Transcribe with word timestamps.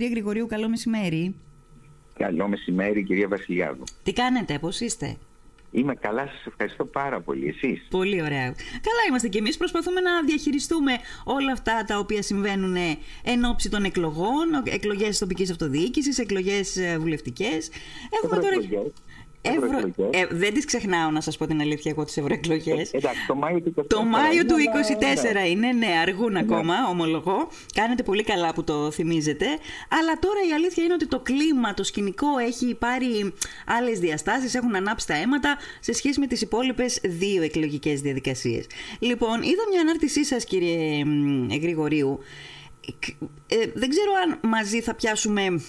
Κύριε 0.00 0.10
Γρηγορίου, 0.10 0.46
καλό 0.46 0.68
μεσημέρι. 0.68 1.34
Καλό 2.18 2.48
μεσημέρι, 2.48 3.04
κυρία 3.04 3.28
Βασιλιάδου. 3.28 3.84
Τι 4.02 4.12
κάνετε, 4.12 4.58
πώς 4.58 4.80
είστε; 4.80 5.16
Είμαι 5.70 5.94
καλά, 5.94 6.26
σας 6.26 6.46
ευχαριστώ 6.46 6.84
πάρα 6.84 7.20
πολύ. 7.20 7.48
Εσείς; 7.48 7.86
Πολύ 7.90 8.22
ωραία. 8.22 8.44
Καλά 8.86 9.02
είμαστε 9.08 9.28
κι 9.28 9.38
εμείς. 9.38 9.56
Προσπαθούμε 9.56 10.00
να 10.00 10.22
διαχειριστούμε 10.24 10.92
όλα 11.24 11.52
αυτά 11.52 11.84
τα 11.86 11.98
οποία 11.98 12.22
συμβαίνουν 12.22 12.76
εν 13.24 13.44
ώψη 13.44 13.70
των 13.70 13.84
εκλογών, 13.84 14.62
εκλογές 14.64 15.18
τοπικής 15.18 15.50
αυτοδιοίκησης, 15.50 16.18
εκλογές 16.18 16.76
ε, 16.76 16.98
βουλευτικές. 16.98 17.70
Έχουμε 18.22 18.40
τώρα... 18.40 18.56
Ευρω... 19.46 20.08
Ε, 20.10 20.26
δεν 20.30 20.54
τις 20.54 20.64
ξεχνάω 20.64 21.10
να 21.10 21.20
σας 21.20 21.36
πω 21.36 21.46
την 21.46 21.60
αλήθεια 21.60 21.90
εγώ 21.90 22.04
τις 22.04 22.16
ευρωεκλογές. 22.16 22.92
Ε, 22.92 22.96
εντάξει, 22.96 23.26
το 23.26 23.34
Μάιο 23.34 23.60
του 23.60 23.74
24. 23.76 23.84
Το 23.88 24.02
Μάιο 24.02 24.44
του 24.46 24.54
24 25.46 25.50
είναι, 25.50 25.72
ναι, 25.72 25.86
αργούν 26.02 26.32
ναι. 26.32 26.38
ακόμα, 26.38 26.74
ομολογώ. 26.88 27.48
Κάνετε 27.74 28.02
πολύ 28.02 28.22
καλά 28.22 28.54
που 28.54 28.64
το 28.64 28.90
θυμίζετε. 28.90 29.46
Αλλά 29.88 30.18
τώρα 30.18 30.40
η 30.50 30.52
αλήθεια 30.52 30.84
είναι 30.84 30.92
ότι 30.92 31.06
το 31.06 31.20
κλίμα, 31.20 31.74
το 31.74 31.84
σκηνικό 31.84 32.38
έχει 32.38 32.74
πάρει 32.74 33.32
άλλες 33.66 33.98
διαστάσεις, 33.98 34.54
έχουν 34.54 34.74
ανάψει 34.74 35.06
τα 35.06 35.14
αίματα 35.14 35.56
σε 35.80 35.92
σχέση 35.92 36.20
με 36.20 36.26
τις 36.26 36.40
υπόλοιπες 36.40 37.00
δύο 37.02 37.42
εκλογικές 37.42 38.00
διαδικασίες. 38.00 38.66
Λοιπόν, 38.98 39.42
είδα 39.42 39.62
μια 39.70 39.80
ανάρτησή 39.80 40.24
σας 40.24 40.44
κύριε 40.44 41.04
Γρηγορίου. 41.62 42.18
Ε, 43.46 43.56
δεν 43.74 43.88
ξέρω 43.88 44.12
αν 44.24 44.50
μαζί 44.50 44.80
θα 44.80 44.94
πιάσουμε 44.94 45.60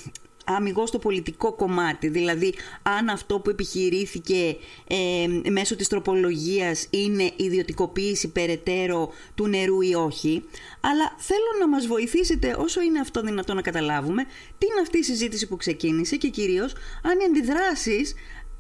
αμυγός 0.46 0.92
το 0.92 1.00
πολιτικό 1.00 1.54
κομμάτι, 1.54 2.08
δηλαδή 2.08 2.54
αν 2.84 3.10
αυτό 3.10 3.40
που 3.40 3.50
επιχειρήθηκε 3.50 4.58
ε, 4.88 5.50
μέσω 5.50 5.76
της 5.76 5.88
τροπολογίας 5.88 6.88
είναι 6.90 7.32
ιδιωτικοποίηση 7.36 8.28
περαιτέρω 8.28 9.10
του 9.36 9.48
νερού 9.48 9.82
ή 9.82 9.94
όχι, 9.94 10.44
αλλά 10.82 11.16
θέλω 11.18 11.60
να 11.60 11.68
μας 11.68 11.88
βοηθήσετε 11.88 12.56
όσο 12.60 12.82
είναι 12.82 13.00
αυτό 13.00 13.22
δυνατό 13.22 13.54
να 13.54 13.62
καταλάβουμε 13.62 14.24
τι 14.58 14.66
είναι 14.66 14.82
αυτή 14.82 14.98
η 14.98 15.04
συζήτηση 15.04 15.48
που 15.48 15.58
ξεκίνησε 15.58 16.16
και 16.16 16.28
κυρίως 16.28 16.74
αν 17.04 17.20
οι 17.20 17.24
αντιδράσεις 17.24 18.14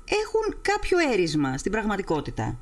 έχουν 0.05 0.61
κάποιο 0.61 0.97
έρισμα 1.11 1.57
στην 1.57 1.71
πραγματικότητα. 1.71 2.59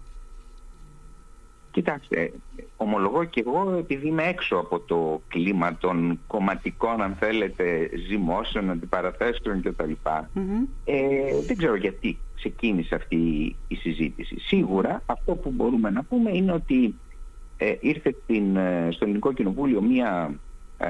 Κοιτάξτε, 1.74 2.32
ομολογώ 2.78 3.24
και 3.24 3.44
εγώ 3.46 3.76
επειδή 3.78 4.08
είμαι 4.08 4.24
έξω 4.24 4.56
από 4.56 4.80
το 4.80 5.22
κλίμα 5.28 5.78
των 5.78 6.20
κομματικών 6.28 7.02
αν 7.02 7.16
θέλετε 7.20 7.90
ζυμώσεων, 8.08 8.70
αντιπαραθέσεων 8.70 9.62
κτλ. 9.62 9.92
Mm-hmm. 10.04 10.68
Ε, 10.86 10.96
δεν 11.48 11.58
ξέρω 11.58 11.76
γιατί 11.76 12.18
ξεκίνησε 12.36 12.96
αυτή 12.96 13.16
η 13.68 13.76
συζήτηση. 13.76 14.40
Σίγουρα 14.40 15.02
αυτό 15.06 15.36
που 15.36 15.52
μπορούμε 15.52 15.90
να 15.90 16.04
πούμε 16.04 16.32
είναι 16.32 16.52
ότι 16.52 16.96
ε, 17.58 17.76
ήρθε 17.80 18.16
την, 18.28 18.56
ε, 18.56 18.88
στο 18.92 19.06
Ελληνικό 19.06 19.34
Κοινοβούλιο 19.34 19.82
μία, 19.82 20.40
ε, 20.78 20.88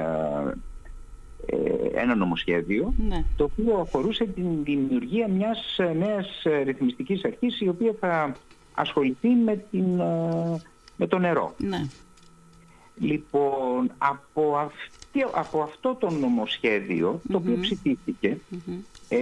ε 1.45 2.01
ένα 2.01 2.15
νομοσχέδιο 2.15 2.93
ναι. 3.07 3.25
το 3.35 3.43
οποίο 3.43 3.79
αφορούσε 3.79 4.25
την 4.25 4.63
δημιουργία 4.63 5.27
μιας 5.27 5.79
νέας 5.97 6.43
ρυθμιστικής 6.63 7.25
αρχής 7.25 7.61
η 7.61 7.67
οποία 7.67 7.95
θα 7.99 8.35
ασχοληθεί 8.73 9.29
με 9.29 9.65
την 9.71 10.01
με 10.95 11.07
το 11.07 11.17
νερό. 11.17 11.55
Ναι. 11.57 11.87
Λοιπόν, 12.95 13.91
από, 13.97 14.57
αυτή, 14.57 15.21
από 15.33 15.61
αυτό 15.61 15.95
το 15.99 16.09
νομοσχέδιο, 16.09 17.21
το 17.31 17.37
οποίο 17.37 17.57
ψηφίστηκε 17.61 18.37
ε, 19.09 19.17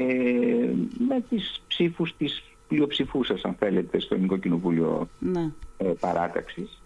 με 1.07 1.23
τις 1.29 1.61
ψήφους 1.67 2.15
της 2.17 2.43
πλειοψηφούσας, 2.67 3.43
αν 3.43 3.53
θέλετε, 3.59 3.99
στο 3.99 4.13
Ελληνικό 4.13 4.37
Κοινοβούλιο 4.37 5.09
ναι. 5.19 5.51
ε, 5.77 5.85
Παράταξης, 5.99 6.81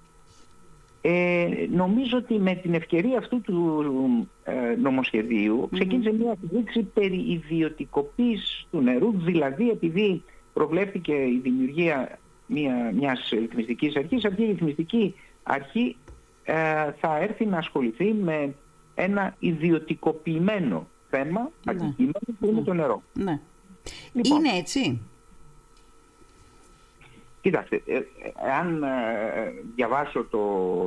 ε, 1.08 1.48
νομίζω 1.72 2.18
ότι 2.18 2.40
με 2.40 2.56
την 2.56 2.74
ευκαιρία 2.74 3.18
αυτού 3.18 3.42
του 3.42 3.84
ε, 4.44 4.76
νομοσχεδίου 4.82 5.70
ξεκίνησε 5.72 6.14
μια 6.14 6.38
συζήτηση 6.42 6.84
περί 6.84 7.32
ιδιωτικοποίησης 7.32 8.68
του 8.72 8.82
νερού, 8.82 9.14
δηλαδή 9.18 9.70
επειδή 9.70 10.24
προβλέπθηκε 10.54 11.14
η 11.14 11.40
δημιουργία 11.44 12.20
μια, 12.48 12.92
μιας 12.94 13.30
ρυθμιστικής 13.30 13.96
αρχής, 13.96 14.26
αυτή 14.26 14.42
η 14.42 14.46
ρυθμιστική 14.46 15.16
αρχή 15.44 15.98
ε, 16.44 16.92
θα 17.00 17.18
έρθει 17.18 17.46
να 17.46 17.58
ασχοληθεί 17.58 18.14
με 18.14 18.56
ένα 18.96 19.36
ιδιωτικοποιημένο 19.40 20.88
θέμα, 21.10 21.42
ναι. 21.42 21.72
αντικείμενο 21.72 22.20
που 22.40 22.46
είναι 22.46 22.60
ναι. 22.60 22.66
το 22.66 22.74
νερό. 22.74 23.04
Ναι. 23.14 23.40
Λοιπόν, 24.14 24.40
είναι 24.40 24.58
έτσι. 24.58 25.02
Κοιτάξτε, 27.46 27.82
ε, 27.86 28.00
αν 28.60 28.84
ε, 28.84 28.88
διαβάσω 29.76 30.24
το 30.24 30.40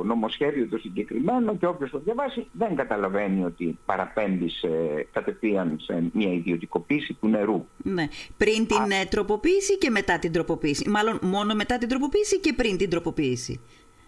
νομοσχέδιο 0.05 0.67
το 0.67 0.77
συγκεκριμένο 0.77 1.55
και 1.55 1.65
όποιος 1.65 1.89
το 1.89 1.99
διαβάσει 1.99 2.47
δεν 2.51 2.75
καταλαβαίνει 2.75 3.45
ότι 3.45 3.77
παραπέμπει 3.85 4.49
σε, 4.49 4.67
κατευθείαν 5.11 5.79
σε 5.81 6.03
μια 6.13 6.33
ιδιωτικοποίηση 6.33 7.13
του 7.13 7.27
νερού. 7.27 7.65
Ναι. 7.83 8.07
Πριν 8.37 8.67
την 8.67 8.93
Α... 8.93 8.99
Ε, 9.01 9.05
τροποποίηση 9.09 9.77
και 9.77 9.89
μετά 9.89 10.19
την 10.19 10.31
τροποποίηση. 10.31 10.89
Μάλλον 10.89 11.19
μόνο 11.21 11.55
μετά 11.55 11.77
την 11.77 11.87
τροποποίηση 11.87 12.39
και 12.39 12.53
πριν 12.53 12.77
την 12.77 12.89
τροποποίηση. 12.89 13.59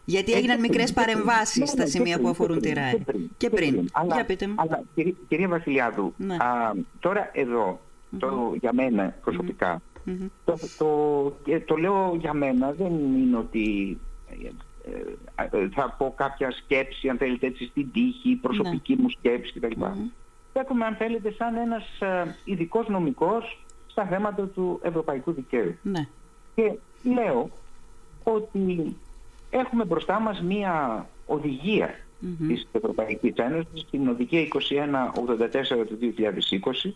Γιατί 0.05 0.31
έγιναν 0.33 0.59
μικρές 0.59 0.93
παρεμβάσεις 0.93 1.69
στα 1.69 1.85
σημεία 1.85 2.19
που 2.19 2.27
αφορούν 2.27 2.59
τη 2.59 2.73
ΡΑΕ. 2.73 2.97
Και 3.37 3.49
πριν. 3.49 3.89
Αλλά, 3.91 4.15
Για 4.15 4.25
πείτε 4.25 4.47
μου. 4.47 4.55
αλλά 4.57 4.83
κυρία 5.27 5.47
Βασιλιάδου, 5.47 6.13
ναι. 6.17 6.35
α, 6.35 6.73
τώρα 6.99 7.29
εδώ, 7.33 7.79
το, 8.19 8.55
για 8.59 8.73
μένα 8.73 9.15
προσωπικά, 9.23 9.81
το, 10.45 10.57
το, 10.77 11.33
το 11.65 11.75
λέω 11.75 12.15
για 12.19 12.33
μένα, 12.33 12.71
δεν 12.71 12.91
είναι 12.91 13.37
ότι 13.37 13.97
ε, 14.85 15.47
ε, 15.57 15.69
θα 15.69 15.95
πω 15.97 16.13
κάποια 16.17 16.51
σκέψη, 16.51 17.09
αν 17.09 17.17
θέλετε 17.17 17.47
έτσι, 17.47 17.65
στην 17.65 17.91
τύχη, 17.91 18.35
προσωπική 18.41 18.95
ναι. 18.95 19.01
μου 19.01 19.09
σκέψη 19.09 19.59
κτλ. 19.59 19.81
Mm-hmm. 19.81 20.81
αν 20.85 20.95
θέλετε, 20.95 21.31
σαν 21.31 21.55
ένας 21.55 22.01
ε, 22.01 22.35
ειδικός 22.45 22.87
νομικός 22.87 23.63
στα 23.87 24.05
θέματα 24.05 24.47
του 24.47 24.79
ευρωπαϊκού 24.83 25.31
δικαίου. 25.31 25.75
Ναι. 25.81 26.07
Και 26.55 26.77
λέω 27.03 27.49
ότι 28.23 28.95
έχουμε 29.49 29.85
μπροστά 29.85 30.19
μας 30.19 30.41
μία 30.41 31.05
οδηγία 31.25 31.89
mm-hmm. 31.89 32.47
της 32.47 32.67
Ευρωπαϊκής 32.71 33.33
Ένωσης, 33.35 33.85
την 33.91 34.07
οδηγία 34.07 34.41
2184 34.41 35.85
του 35.87 35.97
2020, 36.83 36.91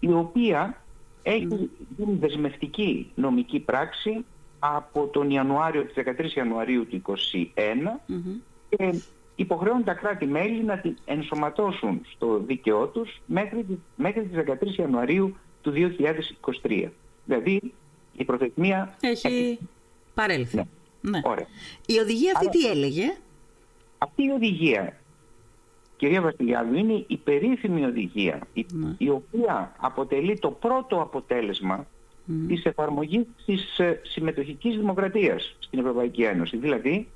η 0.00 0.12
οποία 0.12 0.82
έχει 1.30 1.70
γίνει 1.96 2.18
δεσμευτική 2.20 3.10
νομική 3.14 3.58
πράξη 3.58 4.24
από 4.58 5.06
τον 5.06 5.30
Ιανουάριο, 5.30 5.84
της 5.84 5.94
13 5.96 6.36
Ιανουαρίου 6.36 6.86
του 6.86 7.02
2021 7.06 8.16
και 8.68 9.00
υποχρεώνει 9.36 9.82
τα 9.82 9.94
κράτη-μέλη 9.94 10.64
να 10.64 10.78
την 10.78 10.96
ενσωματώσουν 11.04 12.00
στο 12.14 12.42
δίκαιό 12.46 12.86
τους 12.86 13.20
μέχρι, 13.26 13.78
μέχρι 13.96 14.22
τις 14.22 14.44
13 14.74 14.78
Ιανουαρίου 14.78 15.36
του 15.62 15.72
2023. 16.62 16.88
Δηλαδή 17.24 17.72
η 18.16 18.24
προθεσμία... 18.24 18.96
Έχει 19.00 19.58
παρέλθει. 20.14 20.56
Ναι. 20.56 20.62
ναι. 21.00 21.20
Η 21.86 21.98
οδηγία 21.98 22.32
αυτή 22.36 22.48
τι 22.48 22.66
έλεγε; 22.66 23.16
Αυτή 23.98 24.22
η 24.24 24.30
οδηγία 24.30 24.96
κυρία 25.98 26.20
Βασιλιάδου, 26.20 26.74
είναι 26.74 27.04
η 27.06 27.16
περίφημη 27.16 27.84
οδηγία, 27.84 28.40
η, 28.52 28.66
ναι. 28.72 29.10
οποία 29.10 29.72
αποτελεί 29.78 30.38
το 30.38 30.50
πρώτο 30.50 31.00
αποτέλεσμα 31.00 31.86
mm. 31.86 32.32
της 32.48 32.64
εφαρμογής 32.64 33.26
της 33.46 33.78
ε, 33.78 34.00
συμμετοχικής 34.02 34.76
δημοκρατίας 34.76 35.56
στην 35.58 35.78
Ευρωπαϊκή 35.78 36.22
Ένωση, 36.22 36.56
δηλαδή 36.56 37.08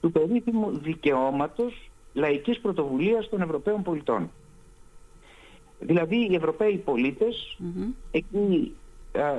του 0.00 0.12
περίφημου 0.12 0.78
δικαιώματος 0.78 1.90
λαϊκής 2.12 2.60
πρωτοβουλίας 2.60 3.28
των 3.28 3.40
Ευρωπαίων 3.40 3.82
πολιτών. 3.82 4.30
Δηλαδή 5.80 6.16
οι 6.30 6.34
Ευρωπαίοι 6.34 6.76
πολίτες, 6.76 7.58
εκεί 8.10 8.72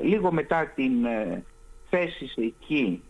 λίγο 0.03 0.31
μετά 0.31 0.71
την 0.75 1.05
ε, 1.05 1.43
θέση 1.89 2.27
σε 2.27 2.41
εκεί 2.41 3.01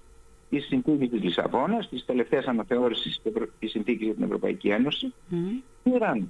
τη 0.60 0.62
συνθήκη 0.62 1.08
της 1.08 1.22
Λισαβόνας, 1.22 1.90
της 1.90 2.06
τελευταίας 2.06 2.46
αναθεώρησης 2.46 3.22
της 3.60 3.72
συνθήκης 3.72 4.06
για 4.06 4.14
την 4.14 4.24
Ευρωπαϊκή 4.24 4.70
Ένωση, 4.70 5.14
mm. 5.32 5.36
πήραν 5.84 6.30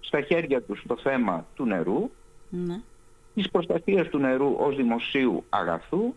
στα 0.00 0.20
χέρια 0.20 0.62
τους 0.62 0.82
το 0.86 0.96
θέμα 0.96 1.46
του 1.54 1.64
νερού, 1.64 2.10
mm. 2.52 2.80
της 3.34 3.50
προστασίας 3.50 4.08
του 4.08 4.18
νερού 4.18 4.56
ως 4.58 4.76
δημοσίου 4.76 5.44
αγαθού, 5.48 6.14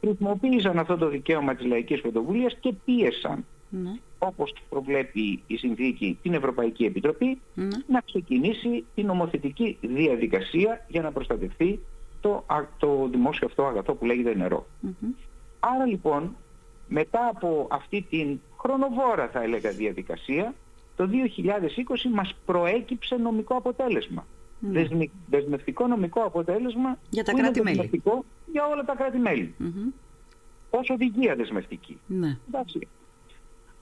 χρησιμοποίησαν 0.00 0.78
αυτό 0.78 0.96
το 0.96 1.08
δικαίωμα 1.08 1.54
της 1.54 1.66
λαϊκής 1.66 2.00
πρωτοβουλίας 2.00 2.56
και 2.60 2.74
πίεσαν, 2.84 3.44
όπως 4.18 4.54
προβλέπει 4.68 5.42
η 5.46 5.56
συνθήκη, 5.56 6.18
την 6.22 6.34
Ευρωπαϊκή 6.34 6.84
Επιτροπή, 6.84 7.40
να 7.86 8.00
ξεκινήσει 8.00 8.84
την 8.94 9.06
νομοθετική 9.06 9.78
διαδικασία 9.80 10.84
για 10.88 11.02
να 11.02 11.12
προστατευτεί 11.12 11.80
το, 12.20 12.44
το 12.78 13.08
δημόσιο 13.10 13.46
αυτό 13.46 13.64
αγαθό 13.64 13.94
που 13.94 14.04
λέγεται 14.04 14.34
Άρα 15.60 15.86
λοιπόν 15.86 16.36
μετά 16.92 17.28
από 17.28 17.66
αυτή 17.70 18.06
την 18.10 18.40
χρονοβόρα 18.58 19.28
θα 19.28 19.42
έλεγα 19.42 19.70
διαδικασία, 19.70 20.54
το 20.96 21.08
2020 21.08 22.10
μας 22.12 22.34
προέκυψε 22.46 23.16
νομικό 23.16 23.54
αποτέλεσμα. 23.54 24.26
Ναι. 24.60 24.86
Δεσμευτικό 25.26 25.86
νομικό 25.86 26.20
αποτέλεσμα 26.20 26.98
για 27.10 27.24
τα 27.24 27.32
κράτη-μέλη. 27.32 28.02
για 28.52 28.66
όλα 28.66 28.84
τα 28.84 28.94
κράτη-μέλη. 28.94 29.54
Mm-hmm. 29.60 29.92
Ως 30.70 30.90
οδηγία 30.90 31.36
δεσμευτική. 31.36 31.98
Ναι. 32.06 32.38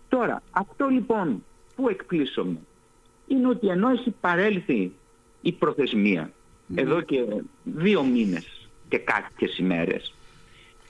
Τώρα, 0.09 0.43
αυτό 0.51 0.87
λοιπόν 0.87 1.45
που 1.77 1.89
εκπλήσωμε 1.89 2.59
είναι 3.27 3.49
ότι 3.49 3.69
ενώ 3.69 3.89
έχει 3.89 4.15
παρέλθει 4.21 4.93
η 5.41 5.53
προθεσμία. 5.53 6.33
Εδώ 6.75 7.01
και 7.01 7.25
δύο 7.65 8.05
μήνες 8.05 8.69
και 8.89 8.99
κάποιες 8.99 9.59
ημέρες. 9.59 10.15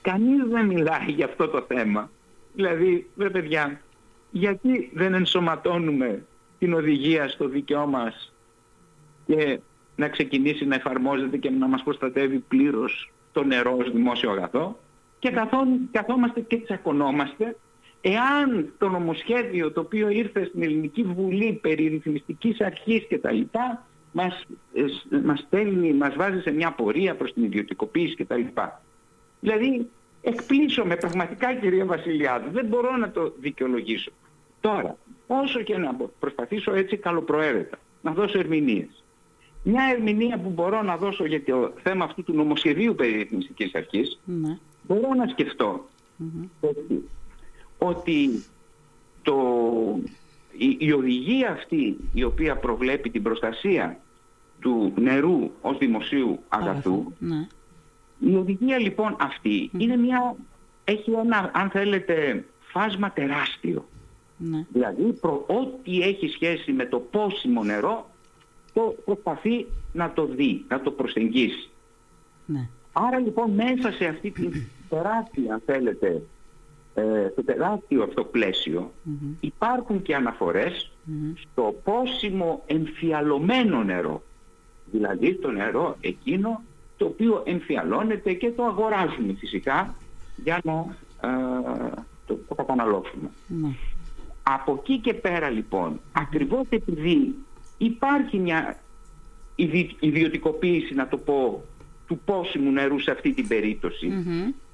Κανείς 0.01 0.43
δεν 0.43 0.65
μιλάει 0.65 1.11
για 1.11 1.25
αυτό 1.25 1.47
το 1.47 1.61
θέμα. 1.67 2.09
Δηλαδή, 2.53 3.09
βρε 3.15 3.29
παιδιά, 3.29 3.81
γιατί 4.31 4.91
δεν 4.93 5.13
ενσωματώνουμε 5.13 6.25
την 6.59 6.73
οδηγία 6.73 7.27
στο 7.27 7.47
δίκαιό 7.47 7.85
μας 7.85 8.33
και 9.25 9.59
να 9.95 10.09
ξεκινήσει 10.09 10.65
να 10.65 10.75
εφαρμόζεται 10.75 11.37
και 11.37 11.49
να 11.49 11.67
μας 11.67 11.83
προστατεύει 11.83 12.39
πλήρως 12.39 13.11
το 13.31 13.43
νερό 13.43 13.77
ως 13.77 13.91
δημόσιο 13.91 14.31
αγαθό; 14.31 14.79
Και 15.19 15.29
καθόν, 15.29 15.67
καθόμαστε 15.91 16.39
και 16.39 16.57
τσακωνόμαστε 16.57 17.55
εάν 18.01 18.73
το 18.77 18.89
νομοσχέδιο 18.89 19.71
το 19.71 19.79
οποίο 19.79 20.09
ήρθε 20.09 20.45
στην 20.45 20.63
Ελληνική 20.63 21.03
Βουλή 21.03 21.59
περί 21.61 21.87
ρυθμιστικής 21.87 22.61
αρχής 22.61 23.05
και 23.07 23.17
τα 23.17 23.31
λοιπά 23.31 23.85
μας, 24.11 24.45
ε, 24.73 25.17
μας, 25.23 25.39
στέλνει, 25.39 25.93
μας 25.93 26.15
βάζει 26.15 26.39
σε 26.41 26.51
μια 26.51 26.71
πορεία 26.71 27.15
προς 27.15 27.33
την 27.33 27.43
ιδιωτικοποίηση 27.43 28.15
και 28.15 28.25
τα 28.25 28.35
λοιπά. 28.35 28.81
Δηλαδή 29.39 29.89
εκπλήσωμαι 30.21 30.95
πραγματικά 30.95 31.55
κυρία 31.55 31.85
Βασιλιάδου, 31.85 32.49
δεν 32.51 32.65
μπορώ 32.65 32.97
να 32.97 33.11
το 33.11 33.33
δικαιολογήσω. 33.39 34.11
Τώρα, 34.61 34.97
όσο 35.27 35.61
και 35.61 35.77
να 35.77 35.95
προσπαθήσω 36.19 36.73
έτσι 36.73 36.97
καλοπροαίρετα, 36.97 37.77
να 38.01 38.11
δώσω 38.11 38.39
ερμηνείες. 38.39 39.03
Μια 39.63 39.83
ερμηνεία 39.95 40.37
που 40.37 40.49
μπορώ 40.49 40.81
να 40.81 40.97
δώσω 40.97 41.25
για 41.25 41.43
το 41.43 41.73
θέμα 41.83 42.05
αυτού 42.05 42.23
του 42.23 42.33
νομοσχεδίου 42.33 42.95
περί 42.95 43.11
ρυθμιστικής 43.11 43.75
αρχής, 43.75 44.19
ναι. 44.25 44.57
μπορώ 44.87 45.13
να 45.13 45.27
σκεφτώ 45.27 45.87
ότι 47.77 48.43
το, 49.21 49.37
η, 50.77 50.91
οδηγία 50.91 51.51
αυτή 51.51 51.97
η 52.13 52.23
οποία 52.23 52.55
προβλέπει 52.55 53.09
την 53.09 53.23
προστασία 53.23 53.99
του 54.59 54.93
νερού 54.97 55.51
ως 55.61 55.77
δημοσίου 55.77 56.39
αγαθού, 56.49 57.13
ναι. 57.19 57.47
Η 58.19 58.35
οδηγία 58.35 58.77
λοιπόν 58.77 59.15
είναι 59.77 59.97
μια, 59.97 60.35
έχει 60.83 61.11
ένα 61.11 61.51
αν 61.53 61.69
θέλετε 61.69 62.45
φάσμα 62.59 63.11
τεράστιο. 63.11 63.85
Ναι. 64.37 64.65
Δηλαδή 64.73 65.03
προ, 65.03 65.45
ό,τι 65.47 66.01
έχει 66.01 66.27
σχέση 66.27 66.71
με 66.71 66.85
το 66.85 66.99
πόσιμο 66.99 67.63
νερό 67.63 68.09
το 68.73 68.95
προσπαθεί 69.05 69.65
να 69.93 70.11
το 70.11 70.25
δει, 70.25 70.65
να 70.67 70.81
το 70.81 70.91
προσεγγίσει. 70.91 71.69
Ναι. 72.45 72.69
Άρα 72.93 73.19
λοιπόν 73.19 73.51
μέσα 73.51 73.91
σε 73.91 74.05
αυτή 74.05 74.31
την 74.31 74.63
τεράστια 74.89 75.53
αν 75.53 75.61
θέλετε 75.65 76.21
ε, 76.93 77.29
στο 77.31 77.43
τεράστιο 77.43 78.03
αυτό 78.03 78.23
πλαίσιο 78.23 78.91
υπάρχουν 79.39 80.01
και 80.01 80.15
αναφορές 80.15 80.91
στο 81.35 81.75
πόσιμο 81.83 82.63
εμφιαλωμένο 82.65 83.83
νερό. 83.83 84.23
Δηλαδή 84.91 85.35
το 85.35 85.51
νερό 85.51 85.97
εκείνο 86.01 86.61
το 86.99 87.05
οποίο 87.05 87.41
εμφιαλώνεται 87.45 88.33
και 88.33 88.51
το 88.51 88.63
αγοράζουμε 88.63 89.33
φυσικά 89.33 89.95
για 90.35 90.59
να 90.63 90.73
ε, 91.21 91.91
το, 92.25 92.39
το 92.47 92.55
καταναλώσουμε. 92.55 93.29
Ναι. 93.47 93.69
Από 94.43 94.73
εκεί 94.79 94.99
και 94.99 95.13
πέρα 95.13 95.49
λοιπόν, 95.49 95.99
ακριβώς 96.11 96.65
επειδή 96.69 97.35
υπάρχει 97.77 98.39
μια 98.39 98.79
ιδιωτικοποίηση, 99.99 100.93
να 100.93 101.07
το 101.07 101.17
πω, 101.17 101.63
του 102.07 102.19
πόσιμου 102.25 102.71
νερού 102.71 102.99
σε 102.99 103.11
αυτή 103.11 103.33
την 103.33 103.47
περιπτωση 103.47 104.11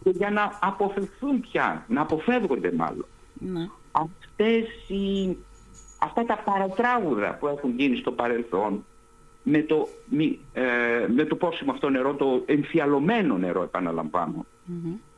και 0.04 0.10
για 0.10 0.30
να 0.30 0.60
αποφευθούν 0.62 1.40
πια, 1.40 1.86
να 1.88 2.02
αποφεύγονται 2.02 2.72
μάλλον 2.72 3.06
ναι. 3.40 3.70
αυτές 3.92 4.68
οι, 4.88 5.38
αυτά 6.00 6.26
τα 6.26 6.38
παρατράγουδα 6.46 7.38
που 7.40 7.48
έχουν 7.48 7.74
γίνει 7.78 7.96
στο 7.96 8.12
παρελθόν 8.12 8.86
με 9.48 9.62
το, 9.62 9.88
ε, 10.54 11.08
με 11.08 11.24
το 11.24 11.36
πόσιμο 11.36 11.72
αυτό 11.72 11.90
νερό, 11.90 12.14
το 12.14 12.44
εμφιαλωμένο 12.46 13.38
νερό 13.38 13.70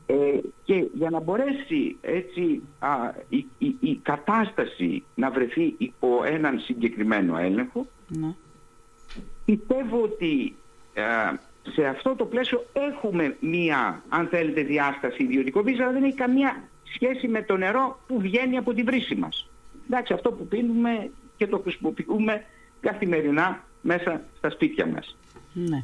ε, 0.05 0.39
και 0.63 0.87
για 0.93 1.09
να 1.09 1.19
μπορέσει 1.19 1.97
έτσι 2.01 2.61
α, 2.79 2.89
η, 3.29 3.45
η, 3.79 3.95
κατάσταση 3.95 5.03
να 5.15 5.31
βρεθεί 5.31 5.75
υπό 5.77 6.23
έναν 6.25 6.59
συγκεκριμένο 6.59 7.37
έλεγχο 7.37 7.85
ναι. 8.07 8.35
πιστεύω 9.45 10.01
ότι 10.01 10.55
ε, 10.93 11.03
σε 11.71 11.85
αυτό 11.85 12.15
το 12.15 12.25
πλαίσιο 12.25 12.65
έχουμε 12.73 13.35
μία, 13.39 14.03
αν 14.09 14.27
θέλετε, 14.27 14.61
διάσταση 14.61 15.23
ιδιωτικοποίησης, 15.23 15.81
αλλά 15.81 15.91
δεν 15.91 16.03
έχει 16.03 16.15
καμία 16.15 16.63
σχέση 16.83 17.27
με 17.27 17.41
το 17.41 17.57
νερό 17.57 17.99
που 18.07 18.19
βγαίνει 18.19 18.57
από 18.57 18.73
την 18.73 18.85
βρύση 18.85 19.15
μας. 19.15 19.49
Εντάξει, 19.89 20.13
αυτό 20.13 20.31
που 20.31 20.47
πίνουμε 20.47 21.09
και 21.37 21.47
το 21.47 21.59
χρησιμοποιούμε 21.59 22.45
καθημερινά 22.79 23.63
μέσα 23.87 24.21
στα 24.37 24.49
σπίτια 24.49 24.85
μας. 24.85 25.17
Ναι. 25.53 25.83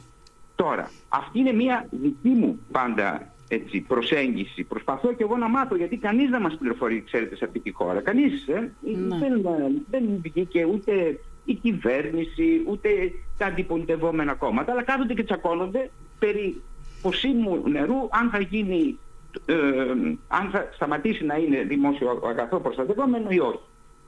Τώρα, 0.55 0.91
αυτή 1.09 1.39
είναι 1.39 1.51
μία 1.51 1.88
δική 1.91 2.29
μου 2.29 2.59
πάντα 2.71 3.33
έτσι, 3.47 3.79
προσέγγιση. 3.79 4.63
Προσπαθώ 4.63 5.13
και 5.13 5.23
εγώ 5.23 5.38
να 5.38 5.47
μάθω, 5.50 5.75
γιατί 5.75 5.97
κανείς 5.97 6.29
δεν 6.29 6.41
μας 6.41 6.57
πληροφορεί, 6.57 7.03
ξέρετε, 7.05 7.35
σε 7.35 7.45
αυτή 7.45 7.59
τη 7.59 7.71
χώρα. 7.71 8.01
Κανείς 8.01 8.47
ε, 8.47 8.71
ναι. 8.81 9.17
δεν, 9.17 9.41
δεν 9.89 10.03
βγήκε 10.21 10.65
ούτε 10.65 11.19
η 11.45 11.53
κυβέρνηση, 11.53 12.63
ούτε 12.67 12.89
τα 13.38 13.45
αντιπολιτευόμενα 13.45 14.33
κόμματα, 14.33 14.71
αλλά 14.71 14.83
κάθονται 14.83 15.13
και 15.13 15.23
τσακώνονται 15.23 15.89
περί 16.19 16.61
ποσίμου 17.01 17.63
νερού, 17.67 18.07
αν 18.09 18.29
θα 18.29 18.39
γίνει, 18.39 18.97
ε, 19.45 19.56
αν 20.27 20.49
θα 20.51 20.69
σταματήσει 20.73 21.25
να 21.25 21.35
είναι 21.35 21.63
δημόσιο 21.63 22.21
αγαθό 22.25 22.59
προστατευόμενο 22.59 23.29
ή 23.29 23.39
όχι. 23.39 23.59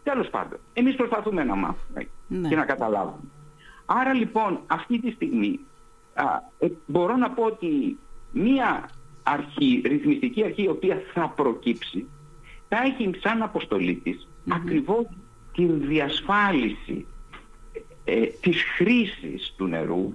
Τέλος 0.04 0.30
πάντων, 0.30 0.60
εμείς 0.74 0.96
προσπαθούμε 0.96 1.44
να 1.44 1.56
μάθουμε 1.56 2.08
ναι. 2.28 2.50
και 2.50 2.56
να 2.56 2.66
καταλάβουμε. 2.66 3.30
Άρα 3.86 4.14
λοιπόν 4.14 4.60
αυτή 4.68 5.00
τη 5.00 5.12
στιγμή 5.12 5.60
α, 6.14 6.24
ε, 6.60 6.68
μπορώ 6.86 7.16
να 7.16 7.30
πω 7.30 7.44
ότι 7.44 7.98
μία 8.32 8.90
αρχή, 9.24 9.82
ρυθμιστική 9.86 10.44
αρχή 10.44 10.64
η 10.64 10.68
οποία 10.68 11.02
θα 11.14 11.30
προκύψει 11.30 12.06
θα 12.68 12.78
έχει 12.86 13.12
σαν 13.20 13.42
αποστολή 13.42 13.96
της 13.96 14.28
mm 14.28 14.54
ακριβώς 14.54 15.06
την 15.54 15.88
διασφάλιση 15.88 17.06
ε, 18.04 18.26
της 18.26 18.64
χρήσης 18.76 19.54
του 19.58 19.66
νερού 19.66 20.14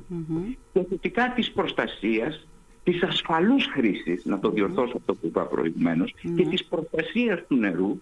και 0.72 0.84
φυσικά 0.88 1.32
της 1.32 1.52
προστασίας 1.52 2.48
της 2.82 3.02
ασφαλούς 3.02 3.66
χρήσης, 3.66 4.24
να 4.24 4.38
το 4.38 4.50
διορθώσω 4.50 4.96
αυτό 4.96 5.14
που 5.14 5.26
είπα 5.26 5.48
και 6.36 6.46
της 6.46 6.64
προστασίας 6.64 7.44
του 7.48 7.56
νερού 7.56 8.00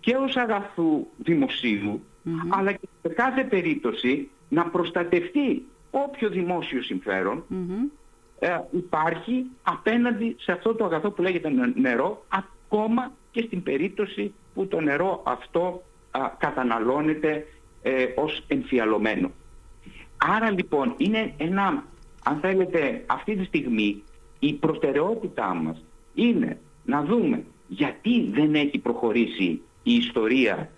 και 0.00 0.16
ως 0.16 0.36
αγαθού 0.36 1.06
δημοσίου, 1.16 2.02
αλλά 2.48 2.72
και 2.72 2.88
σε 3.02 3.08
κάθε 3.08 3.44
περίπτωση 3.44 4.28
να 4.48 4.64
προστατευτεί 4.64 5.66
όποιο 5.90 6.28
δημόσιο 6.28 6.82
συμφέρον 6.82 7.44
ε, 8.38 8.58
υπάρχει 8.70 9.44
απέναντι 9.62 10.36
σε 10.38 10.52
αυτό 10.52 10.74
το 10.74 10.84
αγαθό 10.84 11.10
που 11.10 11.22
λέγεται 11.22 11.50
νερό, 11.74 12.24
ακόμα 12.28 13.12
και 13.30 13.42
στην 13.46 13.62
περίπτωση 13.62 14.34
που 14.54 14.66
το 14.66 14.80
νερό 14.80 15.22
αυτό 15.26 15.82
καταναλώνεται 16.38 17.46
ε, 17.82 18.04
ως 18.16 18.44
εμφιαλωμένο. 18.46 19.30
Άρα 20.16 20.50
λοιπόν 20.50 20.94
είναι 20.96 21.34
ένα, 21.36 21.84
αν 22.24 22.38
θέλετε 22.40 23.04
αυτή 23.06 23.36
τη 23.36 23.44
στιγμή 23.44 24.02
η 24.38 24.52
προτεραιότητά 24.52 25.54
μας 25.54 25.84
είναι 26.14 26.58
να 26.84 27.02
δούμε 27.02 27.44
γιατί 27.68 28.30
δεν 28.30 28.54
έχει 28.54 28.78
προχωρήσει 28.78 29.60
η 29.82 29.94
ιστορία 29.94 30.70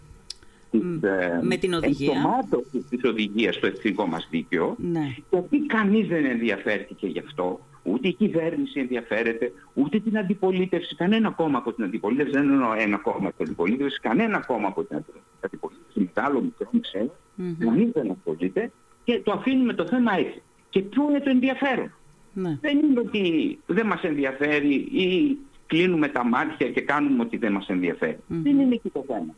της, 0.71 0.81
ε, 1.01 1.41
με 1.43 1.57
την 1.57 1.75
οδηγία. 1.75 2.49
της 2.91 3.05
οδηγίας 3.05 3.55
στο 3.55 3.67
εθνικό 3.67 4.07
μας 4.07 4.29
δίκαιο 4.31 4.77
ναι. 4.79 5.15
γιατί 5.31 5.59
κανείς 5.67 6.09
δεν 6.09 6.25
ενδιαφέρθηκε 6.25 7.07
γι' 7.07 7.19
αυτό 7.19 7.61
ούτε 7.83 8.09
η 8.09 8.13
κυβέρνηση 8.13 8.81
ενδιαφέρεται, 8.81 9.53
ούτε 9.75 9.99
την 9.99 10.19
αντιπολίτευση, 10.19 10.95
κανένα 10.95 11.31
κόμμα 11.31 11.59
από 11.59 11.73
την 11.73 11.85
αντιπολίτευση, 11.85 12.33
δεν 12.33 12.51
εννοώ 12.51 12.73
ένα 12.79 12.97
κόμμα 12.97 13.29
από 13.29 13.37
την 13.37 13.47
αντιπολίτευση, 13.47 14.01
κανένα 14.01 14.39
κόμμα 14.47 14.69
από 14.69 14.83
την 14.83 15.05
αντιπολίτευση, 15.41 16.11
μεγάλο, 16.15 16.41
μικρό, 16.41 16.71
ξέρω, 16.81 17.15
mm-hmm. 17.39 17.91
δεν 17.93 18.11
ασχολείται 18.11 18.71
και 19.05 19.21
το 19.25 19.33
αφήνουμε 19.33 19.73
το 19.73 19.87
θέμα 19.87 20.13
έτσι. 20.19 20.43
Και 20.69 20.81
ποιο 20.81 21.03
είναι 21.09 21.21
το 21.21 21.31
ενδιαφέρον; 21.31 21.93
Ναι. 22.35 22.59
Δεν 22.61 22.79
είναι 22.79 23.01
ότι 23.01 23.59
δεν 23.67 23.87
μας 23.87 24.03
ενδιαφέρει 24.03 24.75
ή 24.75 25.39
κλείνουμε 25.67 26.09
τα 26.09 26.25
μάτια 26.25 26.71
και 26.71 26.81
κάνουμε 26.81 27.23
ότι 27.23 27.37
δεν 27.37 27.53
μας 27.53 27.69
ενδιαφερει 27.69 28.19
Δεν 28.27 28.59
είναι 28.59 28.75
εκεί 28.75 28.89
το 28.89 29.05
θέμα. 29.07 29.35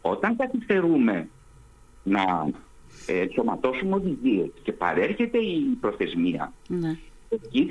Όταν 0.00 0.36
καθυστερούμε 0.36 1.28
να 2.02 2.50
ε, 3.06 3.26
σωματώσουμε 3.34 3.94
οδηγίες 3.94 4.50
και 4.62 4.72
παρέρχεται 4.72 5.38
η 5.38 5.76
προθεσμία, 5.80 6.52
ναι. 6.68 6.96
εκεί 7.28 7.68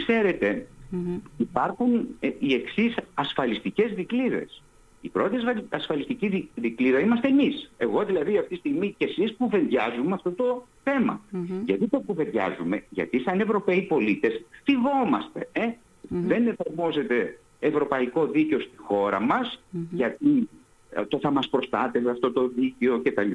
υπάρχουν 1.38 2.08
ε, 2.20 2.30
οι 2.40 2.54
εξής 2.54 2.96
ασφαλιστικές 3.14 3.94
δικλείδες. 3.94 4.62
Η 5.02 5.10
πρώτη 5.10 5.36
ασφαλιστική 5.70 6.50
δικλίδα 6.56 7.00
είμαστε 7.00 7.28
εμείς. 7.28 7.72
Εγώ 7.78 8.06
δηλαδή 8.06 8.38
αυτή 8.38 8.50
τη 8.50 8.56
στιγμή 8.56 8.96
και 8.98 9.06
εσείς 9.06 9.36
που 9.36 9.44
κουβεντιάζουμε 9.44 10.14
αυτό 10.14 10.32
το 10.32 10.68
θέμα. 10.84 11.22
Γιατί 11.66 11.88
το 11.88 12.00
κουβεντιάζουμε, 12.00 12.84
γιατί 12.90 13.20
σαν 13.20 13.40
Ευρωπαίοι 13.40 13.82
πολίτες 13.82 14.46
φυγόμαστε. 14.64 15.50
Ε; 15.52 15.72
Δεν 16.02 16.48
εφαρμόζεται 16.48 17.40
ευρωπαϊκό 17.60 18.28
δίκαιο 18.28 18.60
στη 18.60 18.78
χώρα 18.78 19.20
μας, 19.20 19.62
γιατί 19.92 20.28
ε, 20.28 20.59
το 21.08 21.20
θα 21.20 21.32
μας 21.32 21.50
προστάτευε 21.50 22.12
αυτό 22.12 22.32
το 22.32 22.48
δίκαιο 22.48 23.02
κτλ. 23.02 23.32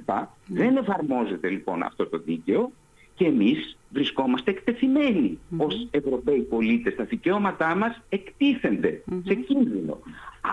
Δεν 0.46 0.76
εφαρμόζεται 0.76 1.48
λοιπόν 1.48 1.82
αυτό 1.82 2.06
το 2.06 2.18
δίκαιο 2.18 2.72
και 3.14 3.24
εμείς 3.24 3.76
βρισκόμαστε 3.90 4.50
εκτεθειμένοι 4.50 5.38
ως 5.56 5.88
Ευρωπαίοι 5.90 6.40
πολίτες. 6.40 6.94
Τα 6.94 7.04
δικαιώματά 7.04 7.74
μας 7.74 8.00
εκτίθενται 8.08 9.02
σε 9.24 9.34
κίνδυνο. 9.34 9.98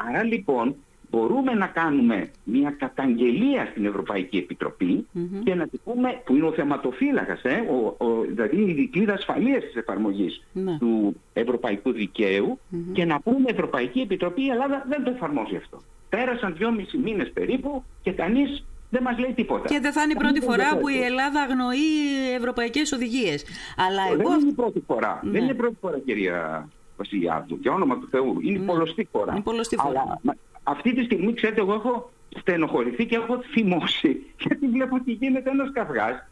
Άρα 0.08 0.24
λοιπόν 0.24 0.76
μπορούμε 1.12 1.54
να 1.54 1.68
κάνουμε 1.68 2.32
μια 2.44 2.70
καταγγελία 2.72 3.66
στην 3.72 3.86
Ευρωπαϊκή 3.86 4.38
Επιτροπή 4.38 5.08
και 5.44 5.56
να 5.56 5.68
τη 5.68 5.78
πούμε, 5.84 6.22
που 6.26 6.36
είναι 6.36 6.46
ο 6.46 6.52
θεματοφύλακας, 6.52 7.44
ε, 7.44 7.64
ο, 7.70 8.06
ο, 8.06 8.22
δηλαδή 8.22 8.62
η 8.62 8.74
δικλίδα 8.74 9.14
ασφαλείας 9.14 9.64
της 9.64 9.76
εφαρμογής 9.76 10.44
Ναι. 10.54 10.78
του 10.78 11.16
ευρωπαϊκού 11.34 11.92
δικαίου 11.92 12.60
και 12.94 13.06
να 13.06 13.20
πούμε 13.20 13.50
Ευρωπαϊκή 13.50 14.00
Επιτροπή 14.00 14.42
η 14.42 14.50
Ελλάδα 14.50 14.86
δεν 14.90 15.04
το 15.04 15.10
εφαρμόζει 15.16 15.56
αυτό. 15.56 15.82
Πέρασαν 16.10 16.56
δυόμισι 16.58 16.98
μήνες 16.98 17.32
περίπου 17.32 17.84
και 18.02 18.12
κανείς 18.12 18.66
δεν 18.90 19.02
μας 19.04 19.18
λέει 19.20 19.34
τίποτα. 19.34 19.68
Και 19.68 19.80
δεν 19.80 19.92
θα 19.92 20.02
είναι 20.02 20.12
η 20.12 20.16
Κανείς 20.16 20.32
πρώτη 20.40 20.40
δεν 20.46 20.50
φορά 20.50 20.78
που 20.80 20.88
η 20.88 20.94
ενδιαφέρεται. 20.94 21.06
Ελλάδα 21.24 21.42
αγνοεί 21.42 21.88
ευρωπαϊκές 22.38 22.92
οδηγίες. 22.92 23.46
Αλλά 23.88 24.02
εγώ... 24.14 24.30
Δεν 24.30 24.40
είναι 24.40 24.50
η 24.50 24.54
πρώτη 24.54 24.84
φορά. 24.88 25.20
Ναι. 25.24 25.32
Δεν 25.32 25.42
είναι 25.42 25.52
η 25.52 25.56
πρώτη 25.56 25.76
φορά, 25.82 26.00
κυρία 26.00 26.70
Βασιλιάδου. 26.98 27.58
Για 27.62 27.72
όνομα 27.72 27.98
του 28.00 28.08
Θεού. 28.12 28.38
Είναι 28.42 28.58
η 28.58 28.66
πολλωστή 28.66 29.08
φορά. 29.12 29.32
Είναι 29.32 29.42
πολλωστή 29.42 29.76
φορά. 29.76 29.90
Αλλά 30.02 30.20
μα, 30.24 30.34
αυτή 30.64 30.94
τη 30.94 31.04
στιγμή, 31.04 31.34
ξέρετε, 31.34 31.62
εγώ 31.62 31.74
έχω 31.74 32.12
στενοχωρηθεί 32.40 33.06
και 33.06 33.16
έχω 33.16 33.42
θυμώσει. 33.52 34.22
Γιατί 34.46 34.68
βλέπω 34.68 34.96
ότι 34.96 35.12
γίνεται 35.12 35.50
ένας 35.50 35.72
καυγάς 35.74 36.26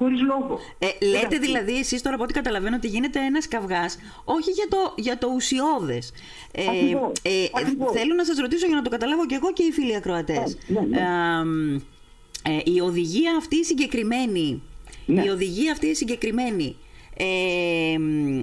χωρίς 0.00 0.20
λόγο. 0.20 0.58
Ε, 0.78 1.06
λέτε 1.06 1.38
δηλαδή 1.38 1.78
εσείς 1.78 2.02
τώρα 2.02 2.14
από 2.14 2.24
ό,τι 2.24 2.32
καταλαβαίνω 2.32 2.76
ότι 2.76 2.86
γίνεται 2.88 3.20
ένας 3.20 3.48
καυγάς 3.48 3.98
όχι 4.24 4.50
για 4.50 4.66
το, 4.68 4.94
για 4.96 5.18
το 5.18 5.28
ουσιώδες. 5.34 6.12
Ε, 6.52 6.66
Ακριβώς, 6.66 7.12
ακριβώς. 7.54 7.92
θέλω 7.92 8.14
να 8.14 8.24
σας 8.24 8.38
ρωτήσω 8.38 8.66
για 8.66 8.76
να 8.76 8.82
το 8.82 8.90
καταλάβω 8.90 9.26
και 9.26 9.34
εγώ 9.34 9.52
και 9.52 9.62
οι 9.62 9.70
φίλοι 9.72 9.96
ακροατές. 9.96 10.58
Ναι, 10.66 10.80
ναι. 10.80 10.98
Ε, 10.98 11.02
αμ, 11.04 11.74
ε, 11.74 12.58
η 12.64 12.80
οδηγία 12.80 13.36
αυτή 13.36 13.56
η 13.56 13.64
συγκεκριμένη, 13.64 14.62
Ναι. 15.06 15.22
η 15.24 15.28
οδηγία 15.28 15.72
αυτή 15.72 15.86
η 15.86 15.94
συγκεκριμένη 15.94 16.76
ε, 17.16 17.98
μ, 17.98 18.42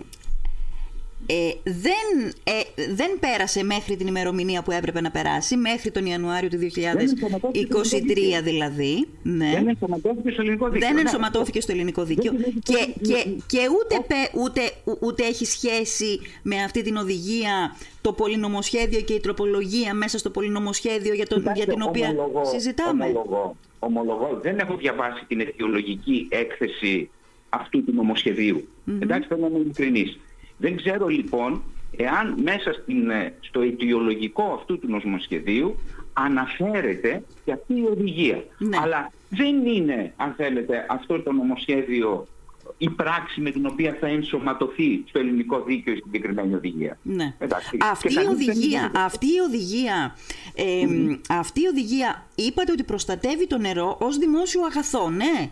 ε, 1.30 1.50
δεν, 1.64 2.32
ε, 2.44 2.52
δεν 2.94 3.20
πέρασε 3.20 3.64
μέχρι 3.64 3.96
την 3.96 4.08
ημερομηνία 4.08 4.62
που 4.62 4.72
έπρεπε 4.72 5.02
να 5.02 5.12
περάσει, 5.12 5.58
μέχρι 5.58 5.92
τον 5.92 6.06
Ιανουάριο 6.06 6.50
του 6.50 6.58
2023 6.58 8.44
δηλαδή. 8.44 9.08
Ναι. 9.24 9.52
Δεν 9.54 9.68
ενσωματώθηκε 9.68 10.32
στο 10.32 10.42
ελληνικό 10.42 10.70
δίκαιο. 10.70 10.88
Δεν 10.88 10.96
Ναι, 10.96 11.02
ενσωματώθηκε 11.02 11.62
στο 11.62 11.72
ελληνικό 11.72 12.04
δίκαιο 12.04 12.32
Δεν 12.32 12.44
έχει 12.48 12.60
και, 12.60 12.74
σχέση- 12.74 12.94
και, 13.02 13.30
και 13.48 13.60
ούτε, 13.82 13.96
πε- 14.08 14.32
ούτε, 14.36 14.62
ούτε 15.00 15.24
έχει 15.26 15.46
σχέση 15.46 16.20
με 16.42 16.64
αυτή 16.64 16.82
την 16.82 16.96
οδηγία 16.96 17.76
το 18.02 18.14
πολυνομοσχέδιο 18.14 19.02
και 19.02 19.14
η 19.14 19.20
τροπολογία 19.20 19.94
μέσα 19.94 20.18
στο 20.18 20.30
πολυνομοσχέδιο 20.30 21.14
για, 21.14 21.28
τον, 21.28 21.38
Κοιτάξτε, 21.38 21.64
για 21.66 21.74
την 21.74 21.82
οποία 21.88 22.10
ομολογώ, 22.10 22.46
συζητάμε. 22.46 23.06
Ομολογώ, 23.06 23.56
ομολογώ, 23.80 24.40
δεν 24.42 24.60
έχω 24.60 24.76
διαβάσει 24.76 25.26
την 25.28 25.40
αιτιολογική 25.40 26.28
έκθεση 26.30 27.10
αυτού 27.50 27.84
του 27.84 27.94
νομοσχεδίου. 27.96 28.68
Εντάξει, 29.00 29.28
θέλω 29.28 29.42
να 29.42 29.48
είμαι 29.48 29.58
ειλικρινής. 29.60 30.20
Δεν 30.58 30.76
ξέρω 30.76 31.08
λοιπόν 31.08 31.62
εάν 31.98 32.36
μέσα 32.44 32.74
στην, 32.74 33.10
ε, 33.10 33.34
στο 33.40 33.62
αιτιολογικό 33.62 34.44
αυτού 34.60 34.80
του 34.80 34.88
νομοσχεδίου 34.90 35.76
αναφέρεται 36.14 37.24
και 37.46 37.52
αυτή 37.52 37.74
η 37.74 37.84
οδηγία. 37.92 38.44
Ναι. 38.58 38.78
Αλλά 38.82 39.12
δεν 39.30 39.66
είναι, 39.66 40.14
αν 40.16 40.34
θέλετε, 40.38 40.86
αυτό 40.90 41.22
το 41.22 41.32
νομοσχέδιο 41.32 42.28
η 42.78 42.90
πράξη 42.90 43.42
με 43.42 43.52
την 43.52 43.66
οποία 43.66 43.98
θα 44.00 44.08
ενσωματωθεί 44.08 45.04
στο 45.08 45.20
ελληνικό 45.20 45.62
δίκαιο 45.64 45.94
η 45.94 45.96
συγκεκριμένη 46.04 46.54
οδηγία. 46.54 46.98
Ναι. 47.04 47.34
Εντάξει. 47.40 47.78
Αυτή, 47.82 48.08
Και 48.08 48.14
η 48.14 48.24
κανείς 48.24 48.46
δεν 48.46 48.50
οδηγία, 48.50 48.80
είναι- 48.80 48.92
αυτή 49.00 49.26
η 49.26 49.40
οδηγία, 49.48 50.16
ε, 50.56 50.86
αυτή 51.30 51.62
η 51.62 51.66
οδηγία 51.68 52.26
είπατε 52.36 52.72
ότι 52.72 52.84
προστατεύει 52.84 53.48
το 53.48 53.58
νερό 53.58 53.98
ως 54.02 54.18
δημόσιο 54.18 54.62
αγαθό, 54.66 55.10
ναι. 55.10 55.50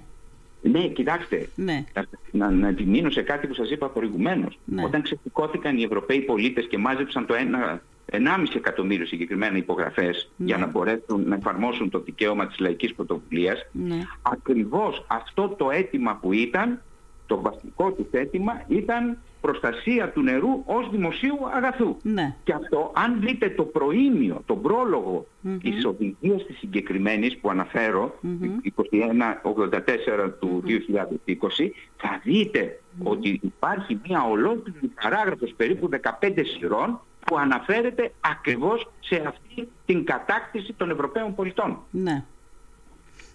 Ναι, 0.71 0.87
κοιτάξτε. 0.87 1.49
Ναι. 1.55 1.83
Να, 2.31 2.49
να 2.51 2.67
επιμείνω 2.67 3.09
σε 3.09 3.21
κάτι 3.21 3.47
που 3.47 3.53
σας 3.53 3.69
είπα 3.69 3.89
προηγουμένως. 3.89 4.59
Ναι. 4.65 4.83
Όταν 4.83 5.01
ξεσηκώθηκαν 5.01 5.77
οι 5.77 5.83
Ευρωπαίοι 5.83 6.19
πολίτες 6.21 6.67
και 6.67 6.77
μάζεψαν 6.77 7.25
το 7.25 7.33
1,5 7.35 8.55
εκατομμύριο 8.55 9.05
συγκεκριμένα 9.05 9.57
υπογραφές 9.57 10.31
Ναι. 10.37 10.45
για 10.45 10.57
να 10.57 10.65
μπορέσουν 10.67 11.23
να 11.27 11.35
εφαρμόσουν 11.35 11.89
το 11.89 11.99
δικαίωμα 11.99 12.47
της 12.47 12.59
λαϊκής 12.59 12.93
πρωτοβουλίας, 12.93 13.65
Ναι. 13.71 13.99
ακριβώς 14.21 15.05
αυτό 15.07 15.47
το 15.57 15.69
αίτημα 15.71 16.15
που 16.21 16.33
ήταν, 16.33 16.81
το 17.25 17.41
βασικό 17.41 17.91
τους 17.91 18.07
αίτημα, 18.11 18.63
ήταν 18.67 19.17
προστασία 19.41 20.09
του 20.09 20.21
νερού 20.21 20.63
ως 20.65 20.89
δημοσίου 20.91 21.37
αγαθού. 21.53 21.97
Ναι. 22.01 22.35
Και 22.43 22.53
αυτό, 22.53 22.91
αν 22.95 23.19
δείτε 23.19 23.49
το 23.49 23.63
προήμιο, 23.63 24.41
τον 24.45 24.61
πρόλογο 24.61 25.27
της 25.61 25.85
οδηγίας 25.85 26.45
της 26.45 26.57
συγκεκριμένης 26.57 27.37
που 27.37 27.49
αναφέρω, 27.49 28.19
2184 28.63 30.33
του 30.39 30.63
2020, 30.65 31.71
θα 31.97 32.21
δείτε 32.23 32.79
ότι 33.03 33.39
υπάρχει 33.43 33.99
μια 34.07 34.23
ολόκληρη 34.23 34.91
παράγραφος 35.01 35.53
περίπου 35.57 35.89
15 36.21 36.45
σειρών 36.57 36.99
που 37.25 37.37
αναφέρεται 37.37 38.11
ακριβώς 38.19 38.89
σε 38.99 39.23
αυτή 39.27 39.67
την 39.85 40.05
κατάκτηση 40.05 40.73
των 40.73 40.89
Ευρωπαίων 40.89 41.35
πολιτών. 41.35 41.79
Ναι. 41.91 42.23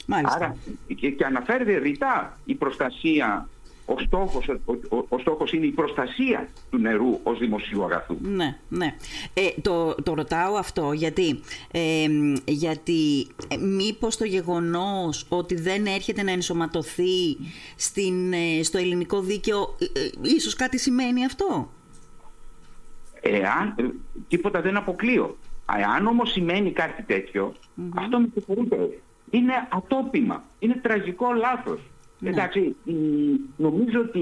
Μάλιστα. 0.07 0.37
Άρα 0.37 0.57
και, 0.95 1.11
και 1.11 1.25
αναφέρεται 1.25 1.77
ρητά 1.77 2.39
η 2.45 2.55
προστασία, 2.55 3.49
ο 3.95 3.99
στόχος, 3.99 4.49
ο, 4.49 4.73
ο, 4.97 5.05
ο 5.09 5.19
στόχος 5.19 5.53
είναι 5.53 5.67
η 5.67 5.71
προστασία 5.71 6.49
του 6.71 6.79
νερού 6.79 7.21
ως 7.23 7.39
δημοσίου 7.39 7.85
αγαθού. 7.85 8.17
Ναι, 8.21 8.57
ναι. 8.69 8.95
Ε, 9.35 9.61
το, 9.63 9.95
το 9.95 10.15
ρωτάω 10.15 10.55
αυτό 10.55 10.93
γιατί, 10.93 11.41
ε, 11.71 12.07
γιατί 12.45 13.27
ε, 13.49 13.57
μήπως 13.57 14.17
το 14.17 14.25
γεγονός 14.25 15.27
ότι 15.29 15.55
δεν 15.55 15.87
έρχεται 15.87 16.23
να 16.23 16.31
ενσωματωθεί 16.31 17.37
στην, 17.77 18.33
ε, 18.33 18.63
στο 18.63 18.79
ελληνικό 18.79 19.21
δίκαιο 19.21 19.77
ε, 19.79 19.85
ε, 20.01 20.11
ίσως 20.23 20.55
κάτι 20.55 20.79
σημαίνει 20.79 21.25
αυτό; 21.25 21.71
Εάν, 23.21 23.75
ε, 23.77 23.85
τίποτα 24.29 24.61
δεν 24.61 24.77
αποκλείω. 24.77 25.37
Εάν 25.79 26.07
όμως 26.07 26.31
σημαίνει 26.31 26.73
κάτι 26.73 27.03
τέτοιο, 27.03 27.55
αυτό 27.95 28.19
με 28.19 28.29
συγχωρείτε, 28.35 28.77
είναι 29.31 29.53
ατόπιμα, 29.71 30.45
είναι 30.59 30.75
τραγικό 30.75 31.33
λάθος. 31.33 31.81
Εντάξει, 32.23 32.77
η- 32.85 33.41
νομίζω 33.57 34.01
ότι 34.01 34.21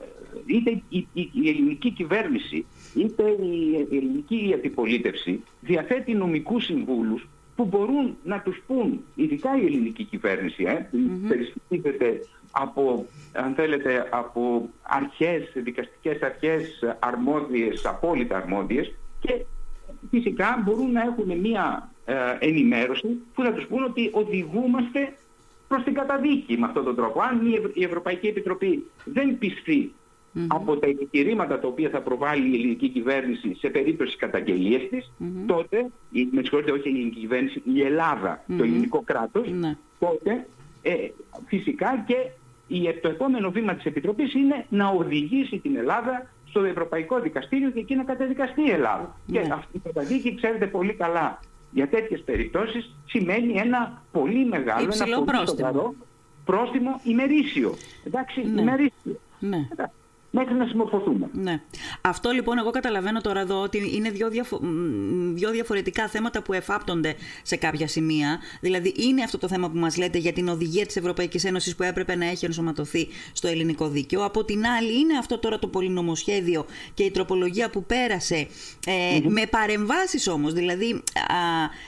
ε, 0.00 0.04
είτε 0.46 0.70
η, 0.88 1.06
η- 1.12 1.30
η 1.32 1.48
ελληνική 1.48 1.90
κυβέρνηση, 1.90 2.66
είτε 2.94 3.22
η, 3.30 3.86
η 3.90 3.96
ελληνική 3.96 4.52
αντιπολίτευση 4.54 5.42
διαθέτει 5.60 6.12
νομικούς 6.14 6.64
συμβούλους 6.64 7.28
που 7.56 7.64
μπορούν 7.64 8.16
να 8.24 8.40
τους 8.40 8.62
πούν, 8.66 9.00
ειδικά 9.14 9.56
η 9.60 9.64
ελληνική 9.66 10.04
κυβέρνηση, 10.04 10.64
ε, 10.64 10.88
περιστοιχίζεται 11.28 12.20
από, 12.50 13.06
αν 13.32 13.54
θέλετε, 13.54 14.08
από 14.12 14.68
αρχές, 14.82 15.50
δικαστικές 15.54 16.22
αρχές 16.22 16.84
αρμόδιες, 16.98 17.84
απόλυτα 17.86 18.36
αρμόδιες 18.36 18.94
και 19.20 19.44
φυσικά 20.10 20.62
μπορούν 20.64 20.92
να 20.92 21.02
έχουν 21.02 21.38
μία 21.40 21.90
ε, 22.04 22.14
ενημέρωση 22.38 23.06
που 23.34 23.42
θα 23.42 23.52
τους 23.52 23.66
πούν 23.66 23.84
ότι 23.84 24.10
οδηγούμαστε 24.12 25.12
προς 25.74 25.84
την 25.86 25.94
καταδίκη 25.94 26.58
με 26.58 26.66
αυτόν 26.66 26.84
τον 26.84 26.94
τρόπο. 26.96 27.20
Αν 27.20 27.46
η, 27.50 27.54
Ευ- 27.54 27.76
η 27.76 27.84
Ευρωπαϊκή 27.84 28.26
Επιτροπή 28.26 28.84
δεν 29.04 29.38
πιστεί 29.38 29.92
από 30.46 30.76
τα 30.76 30.86
επιχειρήματα 30.86 31.58
τα 31.60 31.66
οποία 31.68 31.88
θα 31.88 32.00
προβάλλει 32.00 32.50
η 32.50 32.54
ελληνική 32.54 32.88
κυβέρνηση 32.88 33.54
σε 33.58 33.68
περίπτωση 33.68 34.16
καταγγελίας 34.16 34.82
της, 34.90 35.12
τότε, 35.46 35.90
η, 36.10 36.28
με 36.32 36.40
συγχωρείτε 36.42 36.72
όχι 36.72 36.88
η 36.88 36.92
ελληνική 36.92 37.18
κυβέρνηση, 37.20 37.62
η 37.74 37.82
Ελλάδα, 37.82 38.44
το 38.58 38.62
ελληνικό 38.64 39.02
κράτος, 39.04 39.50
Ναι. 39.50 39.76
τότε 39.98 40.46
ε, 40.82 40.92
φυσικά 41.46 42.04
και 42.06 42.16
η, 42.68 42.92
το 43.02 43.08
επόμενο 43.08 43.50
βήμα 43.50 43.74
της 43.74 43.84
Επιτροπής 43.84 44.34
είναι 44.34 44.66
να 44.68 44.88
οδηγήσει 44.88 45.58
την 45.58 45.76
Ελλάδα 45.76 46.30
στο 46.48 46.64
Ευρωπαϊκό 46.64 47.20
Δικαστήριο 47.20 47.70
και 47.70 47.78
εκεί 47.80 47.94
να 47.94 48.04
καταδικαστεί 48.04 48.62
η 48.62 48.70
Ελλάδα. 48.70 49.16
Ναι. 49.26 49.40
Και 49.40 49.52
αυτή 49.52 49.76
η 49.76 49.80
καταδίκη, 49.84 50.34
ξέρετε 50.34 50.66
πολύ 50.66 50.92
καλά, 50.94 51.40
για 51.74 51.88
τέτοιες 51.88 52.22
περιπτώσεις 52.22 52.94
σημαίνει 53.06 53.52
ένα 53.58 54.02
πολύ 54.12 54.44
μεγάλο, 54.46 54.84
Υψηλό 54.84 55.06
ένα 55.06 55.16
πολύ 55.24 55.36
πρόστιμο. 55.36 55.68
σοβαρό 55.68 55.94
πρόστιμο 56.44 57.00
ημερήσιο. 57.04 57.74
Εντάξει, 58.04 58.40
Ναι. 58.42 58.60
ημερήσιο. 58.60 59.20
Ναι. 59.38 59.68
Εντάξει, 59.72 59.94
Μέχρι 60.36 60.54
να 60.54 60.66
συμμορφωθούμε. 60.66 61.28
Ναι. 61.32 61.60
Αυτό 62.00 62.30
λοιπόν 62.30 62.58
εγώ 62.58 62.70
καταλαβαίνω 62.70 63.20
τώρα 63.20 63.40
εδώ 63.40 63.60
ότι 63.62 63.96
είναι 63.96 64.10
δύο, 64.10 64.28
διαφο- 64.28 64.62
μ, 64.62 65.34
δύο 65.34 65.50
διαφορετικά 65.50 66.08
θέματα 66.08 66.42
που 66.42 66.52
εφάπτονται 66.52 67.14
σε 67.42 67.56
κάποια 67.56 67.88
σημεία. 67.88 68.38
Δηλαδή 68.60 68.94
είναι 68.96 69.22
αυτό 69.22 69.38
το 69.38 69.48
θέμα 69.48 69.70
που 69.70 69.78
μας 69.78 69.96
λέτε 69.96 70.18
για 70.18 70.32
την 70.32 70.48
οδηγία 70.48 70.86
της 70.86 70.96
Ευρωπαϊκής 70.96 71.44
Ένωσης 71.44 71.76
που 71.76 71.82
έπρεπε 71.82 72.14
να 72.16 72.24
έχει 72.26 72.44
ενσωματωθεί 72.44 73.08
στο 73.32 73.48
ελληνικό 73.48 73.88
δίκαιο. 73.88 74.24
Από 74.24 74.44
την 74.44 74.66
άλλη 74.66 74.98
είναι 74.98 75.18
αυτό 75.18 75.38
τώρα 75.38 75.58
το 75.58 75.66
πολυνομοσχέδιο 75.66 76.66
και 76.94 77.02
η 77.02 77.10
τροπολογία 77.10 77.70
που 77.70 77.84
πέρασε 77.84 78.46
ε, 78.86 79.20
με 79.28 79.46
παρεμβάσεις 79.50 80.28
όμως. 80.28 80.52
Δηλαδή 80.52 80.92
α, 80.92 81.36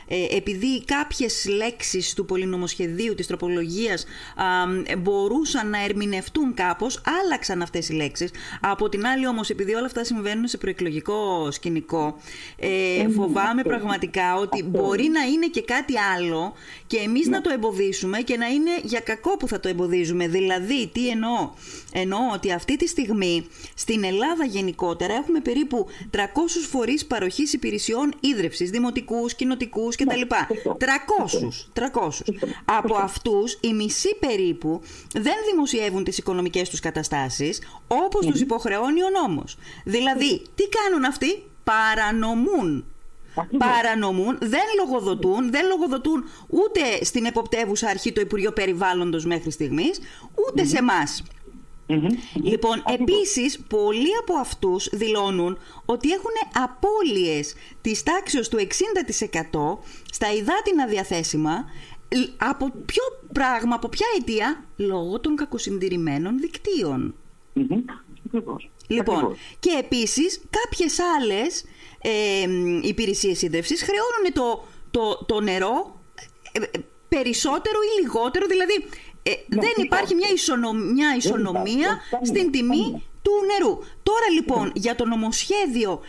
ε, 0.08 0.36
επειδή 0.36 0.84
κάποιες 0.84 1.46
λέξεις 1.48 2.14
του 2.14 2.24
πολυνομοσχεδίου 2.24 3.14
της 3.14 3.26
τροπολογίας 3.26 4.04
α, 4.36 4.44
μπορούσαν 4.98 5.70
να 5.70 5.84
ερμηνευτούν 5.84 6.54
κάπως, 6.54 7.00
άλλαξαν 7.24 7.62
αυτές 7.62 7.88
οι 7.88 7.92
λέξεις. 7.92 8.30
Από 8.60 8.88
την 8.88 9.06
άλλη 9.06 9.26
όμως, 9.26 9.50
επειδή 9.50 9.74
όλα 9.74 9.86
αυτά 9.86 10.04
συμβαίνουν 10.04 10.46
σε 10.46 10.56
προεκλογικό 10.56 11.50
σκηνικό, 11.50 12.16
ε, 12.56 12.68
ναι, 13.02 13.12
φοβάμαι 13.12 13.62
πραγματικά 13.62 14.36
ότι 14.36 14.62
μπορεί 14.62 15.08
να 15.08 15.20
είναι 15.22 15.46
και 15.46 15.62
κάτι 15.62 15.94
άλλο 16.16 16.52
και 16.86 16.96
εμείς 16.96 17.28
να 17.28 17.40
το 17.40 17.50
εμποδίσουμε 17.50 18.18
και 18.18 18.36
να 18.36 18.46
είναι 18.46 18.70
για 18.82 19.00
κακό 19.00 19.36
που 19.36 19.48
θα 19.48 19.60
το 19.60 19.68
εμποδίζουμε. 19.68 20.28
Δηλαδή, 20.28 20.90
τι 20.92 21.08
εννοώ; 21.08 21.50
Εννοώ 21.98 22.20
ότι 22.32 22.52
αυτή 22.52 22.76
τη 22.76 22.86
στιγμή 22.86 23.46
στην 23.74 24.04
Ελλάδα 24.04 24.44
γενικότερα 24.44 25.14
έχουμε 25.14 25.40
περίπου 25.40 25.86
300 26.10 26.18
φορείς 26.70 27.06
παροχής 27.06 27.52
υπηρεσιών 27.52 28.14
ίδρυυσης, 28.20 28.70
δημοτικούς, 28.70 29.34
κοινοτικούς 29.34 29.96
κτλ. 29.96 30.20
300. 30.78 31.68
300. 31.72 32.34
Από 32.64 32.96
αυτούς 32.96 33.58
οι 33.60 33.72
μισοί 33.72 34.16
περίπου 34.20 34.80
δεν 35.12 35.34
δημοσιεύουν 35.50 36.04
τις 36.04 36.18
οικονομικές 36.18 36.68
τους 36.70 36.80
καταστάσεις 36.80 37.60
όπως 37.86 38.25
τους 38.30 38.40
υποχρεώνει 38.40 39.02
ο 39.02 39.08
νόμος. 39.10 39.56
Δηλαδή, 39.84 40.42
τι 40.54 40.64
κάνουν 40.68 41.04
αυτοί; 41.04 41.42
Παρανομούν. 41.64 42.84
Παρανομούν, 43.58 44.38
δεν 44.40 44.62
λογοδοτούν, 44.78 45.50
δεν 45.50 45.66
λογοδοτούν 45.66 46.24
ούτε 46.48 47.04
στην 47.04 47.24
εποπτεύουσα 47.24 47.88
αρχή 47.88 48.12
το 48.12 48.20
Υπουργείο 48.20 48.52
Περιβάλλοντος 48.52 49.24
μέχρι 49.24 49.50
στιγμής, 49.50 50.00
ούτε 50.48 50.64
σε 50.64 50.78
εμάς. 50.78 51.22
Λοιπόν, 52.42 52.82
επίσης, 53.00 53.58
πολλοί 53.68 54.16
από 54.20 54.34
αυτούς 54.34 54.88
δηλώνουν 54.92 55.58
ότι 55.84 56.10
έχουν 56.10 56.30
απώλειες 56.52 57.54
της 57.80 58.02
τάξης 58.02 58.48
του 58.48 58.58
60% 58.58 59.78
στα 60.12 60.32
υδάτινα 60.32 60.86
διαθέσιμα 60.86 61.64
από 62.36 62.72
ποιο 62.86 63.02
πράγμα, 63.32 63.74
από 63.74 63.88
ποια 63.88 64.06
αιτία, 64.18 64.64
λόγω 64.76 65.20
των 65.20 65.36
κακοσυντηρημένων 65.36 66.38
δικτύων. 66.40 67.14
Λοιπόν, 68.86 69.36
και 69.58 69.70
επίσης 69.78 70.40
κάποιες 70.50 70.98
άλλες 70.98 71.64
ε, 72.02 72.46
υπηρεσίες 72.82 73.42
ίδρυυσης 73.42 73.82
χρεώνουν 73.82 74.32
το, 74.32 74.64
το, 74.90 75.24
το 75.24 75.40
νερό 75.40 76.00
ε, 76.52 76.58
ε, 76.58 76.80
περισσότερο 77.08 77.78
ή 77.82 78.00
λιγότερο, 78.02 78.46
δηλαδή 78.46 78.84
ε, 79.22 79.30
ναι, 79.30 79.60
δεν 79.60 79.84
υπάρχει 79.84 80.14
μια, 80.14 80.28
ισονομία, 80.34 81.16
ισονομία 81.16 82.00
στην 82.22 82.50
τιμή 82.50 83.02
του 83.22 83.32
νερού. 83.46 83.78
Τώρα 84.02 84.28
λοιπόν 84.34 84.72
για 84.74 84.94
το 84.94 85.04
νομοσχέδιο 85.04 86.00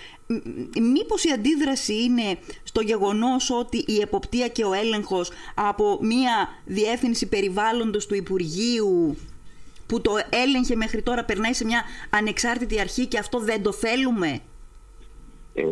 μήπως 0.81 1.24
η 1.24 1.31
αντίδραση 1.31 2.03
είναι 2.03 2.38
στο 2.63 2.81
γεγονός 2.81 3.50
ότι 3.50 3.84
η 3.88 4.00
εποπτεία 4.01 4.48
και 4.48 4.63
ο 4.63 4.74
έλεγχος 4.74 5.31
από 5.55 5.98
μια 6.01 6.50
διεύθυνση 6.65 7.27
περιβάλλοντος 7.27 8.05
του 8.05 8.15
Υπουργείου 8.15 9.17
που 9.88 10.01
το 10.01 10.12
έλεγχε 10.29 10.75
μέχρι 10.75 11.01
τώρα 11.01 11.24
περνάει 11.24 11.53
σε 11.53 11.65
μια 11.65 11.84
ανεξάρτητη 12.10 12.79
αρχή 12.79 13.06
και 13.06 13.17
αυτό 13.17 13.39
δεν 13.39 13.62
το 13.62 13.72
θέλουμε; 13.72 14.39
Ε, 15.53 15.63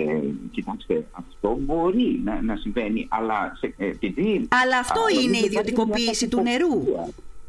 κοιτάξτε, 0.52 1.06
αυτό 1.12 1.58
μπορεί 1.60 2.22
να, 2.24 2.42
να 2.42 2.56
συμβαίνει, 2.56 3.08
αλλά 3.10 3.58
σε, 3.60 3.74
ε, 3.78 3.86
επειδή... 3.86 4.48
Αλλά 4.64 4.78
αυτό 4.80 5.02
είναι 5.24 5.38
η 5.38 5.44
ιδιωτικοποίηση 5.46 6.28
του 6.28 6.42
νερού. 6.42 6.84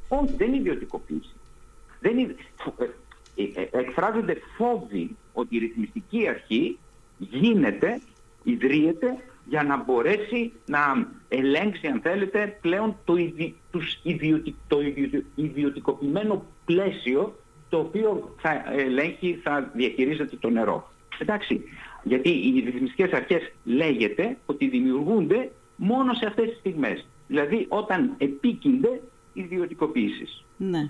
Όχι, 0.09 0.33
δεν 0.37 0.49
είναι 0.49 0.57
ιδιωτικοποίηση. 0.57 1.35
Δεν 2.01 2.19
είναι, 2.19 2.35
ε, 3.37 3.43
ε, 3.43 3.79
εκφράζονται 3.79 4.37
φόβοι 4.57 5.17
ότι 5.33 5.57
η 5.57 5.59
ρυθμιστική 5.59 6.29
αρχή 6.29 6.79
γίνεται, 7.19 8.01
ιδρύεται 8.43 9.17
για 9.49 9.63
να 9.63 9.77
μπορέσει 9.77 10.53
να 10.67 11.09
ελέγξει, 11.29 11.87
αν 11.87 12.01
θέλετε, 12.01 12.59
πλέον 12.61 12.97
το, 13.05 13.15
τους 13.71 13.99
το 14.67 14.79
ιδιωτικοποιημένο 15.35 16.45
πλαίσιο 16.67 17.37
το 17.69 17.79
οποίο 17.79 18.35
θα 18.39 18.63
ελέγχει, 18.73 19.41
θα 19.43 19.71
διαχειρίζεται 19.75 20.37
το 20.37 20.51
νερό. 20.51 20.91
Εντάξει, 21.19 21.63
γιατί 22.03 22.29
οι 22.29 22.63
ρυθμιστικές 22.65 23.13
αρχές 23.13 23.53
λέγεται 23.65 24.37
ότι 24.47 24.69
δημιουργούνται 24.69 25.51
μόνο 25.77 26.15
σε 26.15 26.27
αυτές 26.27 26.49
τις 26.49 26.59
στιγμές. 26.59 27.07
Δηλαδή 27.27 27.67
όταν 27.69 28.15
επίκυνται 28.19 29.03
ιδιωτικοποίησεις. 29.33 30.45
Ναι. 30.57 30.87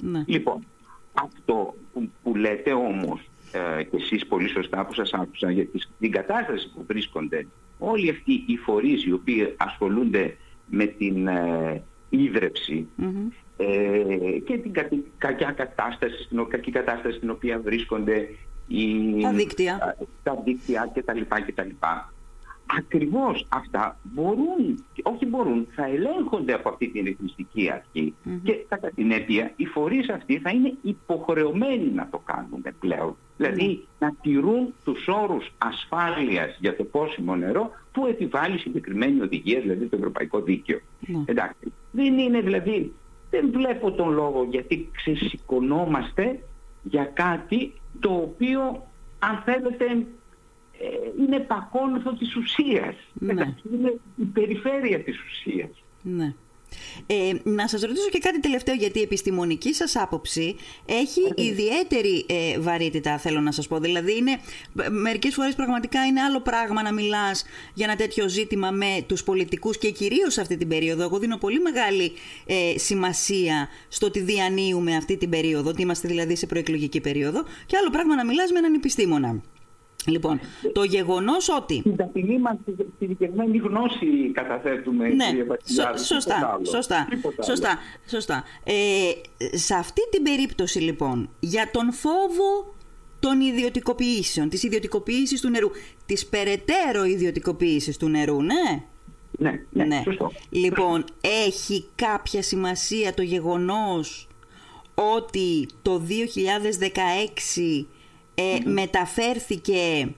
ναι. 0.00 0.24
Λοιπόν, 0.26 0.64
αυτό 1.12 1.74
που, 1.92 2.10
που 2.22 2.36
λέτε 2.36 2.72
όμως 2.72 3.20
ε, 3.52 3.82
και 3.82 3.96
εσείς 3.96 4.26
πολύ 4.26 4.48
σωστά 4.48 4.86
που 4.86 4.94
σας 4.94 5.12
άκουσα 5.12 5.50
για 5.50 5.66
την 5.98 6.10
κατάσταση 6.10 6.70
που 6.74 6.84
βρίσκονται 6.86 7.46
όλοι 7.78 8.10
αυτοί 8.10 8.44
οι 8.46 8.56
φορείς 8.56 9.04
οι 9.04 9.12
οποίοι 9.12 9.54
ασχολούνται 9.56 10.36
με 10.66 10.86
την 10.86 11.26
ε, 11.26 11.82
ίδρυψη 12.08 12.86
ε, 13.02 13.04
και 14.44 14.58
την 14.58 14.72
κακιά 15.18 15.52
κατάσταση, 15.52 16.28
την 16.28 16.48
κακή 16.48 16.70
κατάσταση 16.70 17.16
στην 17.16 17.30
οποία 17.30 17.60
βρίσκονται 17.60 18.28
οι, 18.68 19.20
τα 19.20 19.32
δίκτυα, 19.32 19.96
τα 20.22 20.42
δίκτυα 20.44 20.92
κτλ. 20.94 21.20
κτλ. 21.46 21.70
Ακριβώς 22.78 23.46
αυτά 23.48 23.98
μπορούν, 24.02 24.84
όχι 25.02 25.26
μπορούν, 25.26 25.66
θα 25.74 25.86
ελέγχονται 25.86 26.52
από 26.52 26.68
αυτή 26.68 26.88
την 26.88 27.04
ρυθμιστική 27.04 27.70
και 28.42 28.52
κατά 28.68 28.90
την 28.90 29.10
αίτια 29.10 29.52
οι 29.56 29.66
φορείς 29.66 30.08
αυτοί 30.08 30.38
θα 30.38 30.50
είναι 30.50 30.74
υποχρεωμένοι 30.82 31.90
να 31.94 32.08
το 32.10 32.18
κάνουν 32.24 32.64
πλέον. 32.80 33.16
Δηλαδή 33.36 33.86
να 33.98 34.14
τηρούν 34.22 34.74
τους 34.84 35.08
όρους 35.08 35.52
ασφάλειας 35.58 36.56
για 36.60 36.76
το 36.76 36.84
πόσιμο 36.84 37.36
νερό 37.36 37.70
που 37.92 38.06
επιβάλλει 38.06 38.58
συγκεκριμένη 38.58 39.20
οδηγία, 39.20 39.60
δηλαδή 39.60 39.86
το 39.86 39.96
Ευρωπαϊκό 39.96 40.40
Δίκαιο. 40.40 40.80
Ναι. 41.00 41.22
Εντάξει. 41.24 41.72
Δεν 41.90 42.18
είναι 42.18 42.40
δηλαδή, 42.40 42.92
δεν 43.34 43.50
βλέπω 43.52 43.92
τον 43.92 44.12
λόγο 44.12 44.46
γιατί 44.50 44.90
ξεσηκωνόμαστε 44.92 46.42
για 46.82 47.04
κάτι 47.04 47.72
το 48.00 48.10
οποίο 48.10 48.86
αν 49.18 49.42
θέλετε 49.44 49.84
ε, 49.84 50.86
είναι 51.18 51.36
επακόλουθο 51.36 52.12
της 52.12 52.36
ουσίας. 52.36 52.94
Ναι. 53.12 53.54
Είναι 53.72 54.00
η 54.16 54.24
περιφέρεια 54.24 55.02
της 55.02 55.16
ουσίας. 55.24 55.84
Ναι. 56.02 56.34
Ε, 57.06 57.32
να 57.42 57.68
σας 57.68 57.80
ρωτήσω 57.80 58.08
και 58.08 58.18
κάτι 58.18 58.40
τελευταίο 58.40 58.74
γιατί 58.74 58.98
η 58.98 59.02
επιστημονική 59.02 59.74
σας 59.74 59.96
άποψη 59.96 60.56
έχει 60.86 61.32
ιδιαίτερη 61.34 62.26
ε, 62.28 62.58
βαρύτητα 62.58 63.18
θέλω 63.18 63.40
να 63.40 63.52
σας 63.52 63.66
πω. 63.66 63.78
Δηλαδή 63.78 64.16
είναι, 64.16 64.40
μερικές 64.90 65.34
φορές 65.34 65.54
πραγματικά 65.54 66.06
είναι 66.06 66.20
άλλο 66.20 66.40
πράγμα 66.40 66.82
να 66.82 66.92
μιλάς 66.92 67.44
για 67.74 67.86
ένα 67.86 67.96
τέτοιο 67.96 68.28
ζήτημα 68.28 68.70
με 68.70 69.04
τους 69.06 69.24
πολιτικούς 69.24 69.78
και 69.78 69.90
κυρίως 69.90 70.32
σε 70.32 70.40
αυτή 70.40 70.56
την 70.56 70.68
περίοδο. 70.68 71.02
Εγώ 71.02 71.18
δίνω 71.18 71.36
πολύ 71.36 71.60
μεγάλη 71.60 72.12
ε, 72.46 72.78
σημασία 72.78 73.68
στο 73.88 74.06
ότι 74.06 74.20
διανύουμε 74.20 74.96
αυτή 74.96 75.16
την 75.16 75.30
περίοδο, 75.30 75.68
ότι 75.70 75.82
είμαστε 75.82 76.08
δηλαδή 76.08 76.36
σε 76.36 76.46
προεκλογική 76.46 77.00
περίοδο 77.00 77.44
και 77.66 77.76
άλλο 77.76 77.90
πράγμα 77.90 78.14
να 78.14 78.24
μιλάς 78.24 78.50
με 78.50 78.58
έναν 78.58 78.74
επιστήμονα. 78.74 79.42
Λοιπόν, 80.06 80.40
το 80.72 80.82
γεγονός 80.82 81.48
ότι. 81.48 81.82
Την 81.82 81.96
ταπεινή 81.96 82.38
μας 82.38 82.56
ειδικευμένη 82.98 83.58
γνώση 83.58 84.30
καταθέτουμε, 84.32 85.08
ναι, 85.08 85.26
κύριε 85.26 85.44
Σωστά, 86.04 86.60
σωστά, 86.62 87.08
σωστά, 87.40 87.78
σωστά. 88.06 88.44
Ε, 88.64 88.76
σε 89.56 89.74
αυτή 89.74 90.00
την 90.10 90.22
περίπτωση, 90.22 90.78
λοιπόν, 90.78 91.28
για 91.40 91.70
τον 91.72 91.92
φόβο 91.92 92.74
των 93.20 93.40
ιδιωτικοποιήσεων, 93.40 94.48
της 94.48 94.62
ιδιωτικοποίησης 94.62 95.40
του 95.40 95.50
νερού, 95.50 95.70
της 96.06 96.26
περαιτέρω 96.26 97.04
ιδιωτικοποίησης 97.04 97.96
του 97.96 98.08
νερού, 98.08 98.42
ναι; 98.42 98.82
Ναι, 99.38 99.60
ναι, 99.70 99.84
ναι. 99.84 100.02
Σωστό. 100.04 100.32
Λοιπόν, 100.50 101.04
έχει 101.20 101.86
κάποια 101.94 102.42
σημασία 102.42 103.14
το 103.14 103.22
γεγονός 103.22 104.28
ότι 104.94 105.68
το 105.82 106.02
2016 107.68 107.86
ε, 108.34 108.58
μεταφέρθηκε 108.64 110.14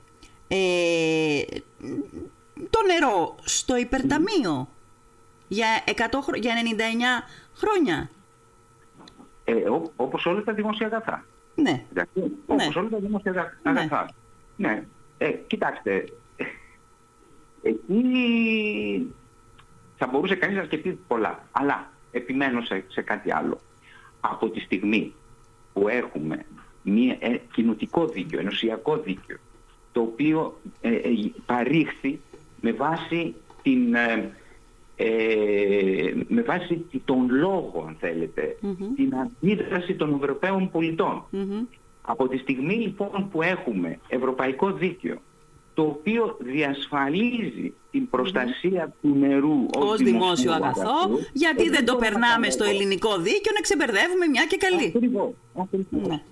ε, 0.48 1.42
το 2.70 2.78
νερό 2.86 3.34
στο 3.42 3.76
υπερταμείο 3.76 4.68
για, 5.48 5.66
100, 5.86 5.92
για 6.40 6.54
99 7.22 7.32
χρόνια. 7.54 8.10
Ε, 9.44 9.52
ό, 9.52 9.92
όπως 9.96 10.26
όλα 10.26 10.42
τα 10.42 10.52
δημόσια 10.52 10.86
αγαθά. 10.86 11.24
Ναι. 11.54 11.84
όπως 12.46 12.74
ναι. 12.74 12.80
όλα 12.80 12.88
τα 12.88 12.98
δημόσια 12.98 13.32
ναι. 13.32 13.70
αγαθά. 13.70 14.10
Ναι. 14.56 14.68
ναι. 14.68 14.86
Ε, 15.18 15.30
κοιτάξτε, 15.30 16.04
εκεί 17.62 19.14
θα 19.96 20.06
μπορούσε 20.06 20.34
κανείς 20.34 20.56
να 20.56 20.64
σκεφτεί 20.64 20.98
πολλά. 21.06 21.48
Αλλά 21.50 21.90
επιμένω 22.10 22.60
σε, 22.60 22.84
σε 22.88 23.02
κάτι 23.02 23.32
άλλο. 23.32 23.60
Από 24.20 24.50
τη 24.50 24.60
στιγμή 24.60 25.14
που 25.72 25.88
έχουμε 25.88 26.46
μια, 26.90 27.16
ε, 27.20 27.40
κοινοτικό 27.52 28.06
δίκαιο, 28.06 28.40
ενωσιακό 28.40 28.96
δίκαιο, 28.96 29.36
το 29.92 30.00
οποίο 30.00 30.60
ε, 30.80 30.94
ε, 30.94 31.10
παρήχθη 31.46 32.20
με 32.60 32.72
βάση 32.72 33.34
την... 33.62 33.94
Ε, 33.94 34.32
ε 34.98 36.14
με 36.28 36.42
βάση 36.42 36.84
τον 37.04 37.28
λόγο, 37.30 37.84
αν 37.88 37.96
θελετε 38.00 38.56
την 38.96 39.14
αντίδραση 39.14 39.94
των 39.94 40.14
Ευρωπαίων 40.14 40.70
Από 42.02 42.28
τη 42.28 42.36
στιγμή 42.38 42.74
λοιπόν 42.74 43.28
που 43.30 43.42
έχουμε 43.42 43.98
ευρωπαϊκό 44.08 44.72
δίκαιο, 44.72 45.16
το 45.76 45.82
οποίο 45.82 46.36
διασφαλίζει 46.40 47.74
την 47.90 48.10
προστασία 48.10 48.94
του 49.02 49.16
νερού 49.18 49.66
ως, 49.76 49.90
ως 49.90 49.98
δημόσιο 49.98 50.52
αγαθό, 50.52 51.18
γιατί 51.32 51.68
δεν 51.68 51.84
το 51.84 51.96
περνάμε 51.96 52.50
στο 52.50 52.64
ελληνικό 52.64 53.16
δίκαιο 53.18 53.52
να 53.54 53.60
ξεμπερδεύουμε 53.60 54.26
μια 54.26 54.44
και 54.48 54.56
καλή. 54.56 54.92
Ακριβώς. 54.96 55.30
Ναι. 55.90 56.22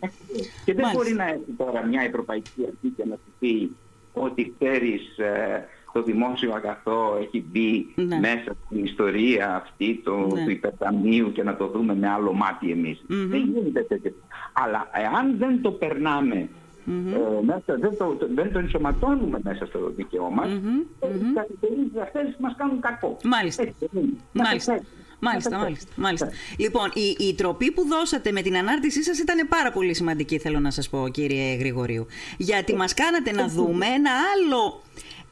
Και 0.65 0.75
δεν 0.75 0.91
μπορεί 0.93 1.13
να 1.13 1.25
έχει 1.25 1.55
τώρα 1.57 1.87
μια 1.87 2.03
Ευρωπαϊκή 2.03 2.61
Αρχή 2.67 2.89
και 2.97 3.05
να 3.05 3.15
σου 3.15 3.33
πει 3.39 3.77
ότι 4.13 4.55
ξέρεις 4.59 5.19
ε, 5.19 5.69
το 5.93 6.03
δημόσιο 6.03 6.53
αγαθό 6.55 7.19
έχει 7.21 7.45
μπει 7.51 7.93
ναι. 7.95 8.19
μέσα 8.19 8.57
στην 8.65 8.85
ιστορία 8.85 9.55
αυτή 9.55 10.01
το, 10.05 10.17
ναι. 10.17 10.45
του 10.45 10.51
υπερταμείου 10.51 11.33
και 11.33 11.43
να 11.43 11.57
το 11.57 11.67
δούμε 11.67 11.95
με 11.95 12.09
άλλο 12.09 12.33
μάτι 12.33 12.71
εμείς. 12.71 12.99
Mm-hmm. 13.03 13.27
Δεν 13.29 13.41
γίνεται 13.41 13.83
τέτοιο. 13.83 14.13
Αλλά 14.53 14.89
εάν 14.93 15.39
δεν 15.39 15.63
το 15.63 15.71
περνάμε 15.71 16.49
Mm-hmm. 16.87 17.41
Ε, 17.41 17.45
μέσα, 17.45 17.75
δεν, 17.79 17.97
το, 17.97 18.17
δεν 18.35 18.53
το 18.53 18.59
ενσωματώνουμε 18.59 19.39
μέσα 19.43 19.67
στο 19.67 19.93
δίκαιό 19.97 20.31
μας, 20.31 20.49
mm-hmm. 20.49 21.07
οι 21.07 21.33
καθυστερήσεις 21.35 21.97
αυτές 22.03 22.37
μας 22.39 22.55
κάνουν 22.57 22.81
κακό. 22.81 23.17
Μάλιστα. 23.25 23.63
Έτσι, 23.63 23.91
Μάλιστα. 24.33 24.81
Μάλιστα, 25.19 25.59
μάλιστα, 25.59 25.93
μάλιστα. 25.97 26.29
Λοιπόν, 26.59 26.91
η, 26.95 27.25
η 27.27 27.35
τροπή 27.35 27.73
που 27.73 27.87
δώσατε 27.87 28.33
με 28.33 28.43
την 28.43 28.57
ανάρτησή 28.57 29.03
σας 29.03 29.19
ήταν 29.19 29.49
πάρα 29.49 29.73
πολύ 29.73 29.95
σημαντική, 29.95 30.39
θέλω 30.39 30.59
να 30.61 30.71
σας 30.71 30.89
πω, 30.89 31.09
κύριε 31.09 31.55
Γρηγορίου. 31.55 32.07
Γιατί 32.39 32.75
μας 32.75 32.95
κάνατε 32.95 33.33
να 33.33 33.49
δούμε 33.49 33.87
ένα 33.87 34.11
άλλο, 34.11 34.83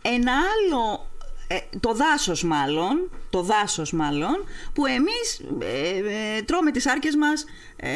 ένα 0.03 0.33
άλλο 0.33 1.07
ε, 1.53 1.79
το 1.81 1.95
δάσος 1.95 2.45
μάλλον, 2.45 3.11
το 3.31 3.43
δάσος 3.43 3.93
μάλλον, 3.93 4.45
που 4.73 4.87
εμείς 4.87 5.41
ε, 5.59 6.37
ε, 6.37 6.43
τρώμε 6.43 6.71
τις 6.71 6.87
άρκες 6.87 7.17
μας 7.17 7.45
ε, 7.77 7.89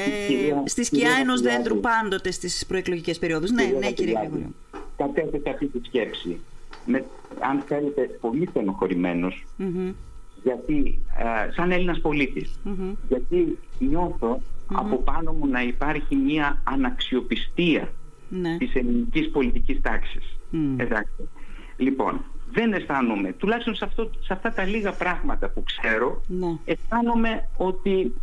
στη 0.64 0.84
σκιά 0.84 1.10
ενός 1.20 1.40
δέντρου 1.40 1.80
πάντοτε 1.80 2.30
στις 2.30 2.66
προεκλογικές 2.66 3.18
περιόδους. 3.18 3.50
Ναι, 3.50 3.64
ναι, 3.78 3.92
κύριε 3.92 4.14
Γρηγορίου. 4.18 4.54
Κατέθεσα 4.96 5.50
αυτή 5.50 5.66
τη 5.66 5.86
σκέψη. 5.86 6.40
Με, 6.86 7.04
αν 7.38 7.62
θέλετε, 7.66 8.18
πολύ 8.20 8.48
γιατί, 10.42 10.98
ε, 11.18 11.52
σαν 11.52 11.70
Έλληνας 11.70 12.00
γιατί 13.08 13.58
από 14.72 14.96
πάνω 14.96 15.32
μου 15.32 15.46
να 15.46 15.62
υπάρχει 15.62 16.16
μια 16.16 16.62
αναξιοπιστία 16.64 17.92
ναι. 18.28 18.56
της 18.56 18.74
ελληνικής 18.74 19.30
πολιτικής 19.30 19.80
τάξης. 19.80 20.36
Εντάξει. 20.76 21.28
Λοιπόν, 21.76 22.24
δεν 22.52 22.72
αισθάνομαι, 22.72 23.32
τουλάχιστον 23.32 23.74
σε, 23.74 23.84
αυτό, 23.84 24.10
σε 24.20 24.32
αυτά 24.32 24.52
τα 24.52 24.64
λίγα 24.64 24.92
πράγματα 24.92 25.48
που 25.48 25.62
ξέρω, 25.62 26.20
ναι. 26.26 26.56
αισθάνομαι 26.64 27.48
ότι 27.56 28.14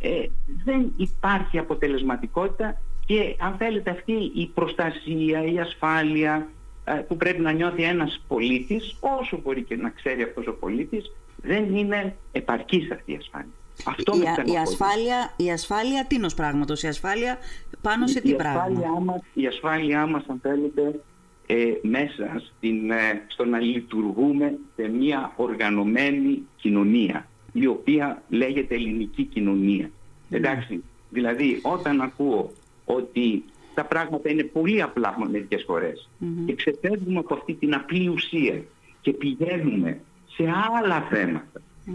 ε, 0.00 0.26
δεν 0.64 0.92
υπάρχει 0.96 1.58
αποτελεσματικότητα 1.58 2.80
και 3.06 3.36
αν 3.38 3.54
θέλετε 3.58 3.90
αυτή 3.90 4.12
η 4.34 4.46
προστασία, 4.54 5.44
η 5.44 5.58
ασφάλεια 5.58 6.48
ε, 6.84 6.92
που 6.92 7.16
πρέπει 7.16 7.40
να 7.40 7.52
νιώθει 7.52 7.82
ένας 7.82 8.22
πολίτης, 8.28 8.96
όσο 9.00 9.40
μπορεί 9.42 9.62
και 9.62 9.76
να 9.76 9.90
ξέρει 9.90 10.22
αυτός 10.22 10.46
ο 10.46 10.52
πολίτης, 10.52 11.12
δεν 11.36 11.76
είναι 11.76 12.16
επαρκής 12.32 12.90
αυτή 12.90 13.12
η 13.12 13.16
ασφάλεια. 13.16 13.50
Αυτό 13.84 14.16
η, 14.16 14.52
η, 14.52 14.56
ασφάλεια, 14.56 15.34
η 15.36 15.50
ασφάλεια 15.50 16.04
τίνος 16.06 16.34
πράγματος, 16.34 16.82
η 16.82 16.86
ασφάλεια 16.86 17.38
πάνω 17.82 18.06
σε 18.06 18.20
τι 18.20 18.34
πράγμα; 18.34 18.60
Ασφάλειά 18.60 19.00
μας, 19.00 19.20
η 19.34 19.46
ασφάλειά 19.46 20.06
μας, 20.06 20.24
αν 20.28 20.38
θέλετε, 20.42 21.00
ε, 21.46 21.72
μέσα 21.82 22.42
στην, 22.46 22.90
ε, 22.90 23.22
στο 23.26 23.44
να 23.44 23.60
λειτουργούμε 23.60 24.58
σε 24.76 24.88
μια 24.88 25.32
οργανωμένη 25.36 26.42
κοινωνία, 26.56 27.28
η 27.52 27.66
οποία 27.66 28.22
λέγεται 28.28 28.74
ελληνική 28.74 29.24
κοινωνία. 29.24 29.90
Ναι. 30.28 30.36
Εντάξει, 30.36 30.82
δηλαδή 31.10 31.60
όταν 31.62 32.00
ακούω 32.00 32.52
ότι 32.84 33.44
τα 33.74 33.84
πράγματα 33.84 34.30
είναι 34.30 34.42
πολύ 34.42 34.82
απλά 34.82 35.16
μερικές 35.30 35.62
φορές 35.66 36.08
και 36.46 36.54
ξεφεύγουμε 36.54 37.18
από 37.18 37.34
αυτή 37.34 37.54
την 37.54 37.74
απλή 37.74 38.08
ουσία 38.08 38.62
και 39.00 39.12
πηγαίνουμε 39.12 40.00
σε 40.26 40.44
άλλα 40.78 41.08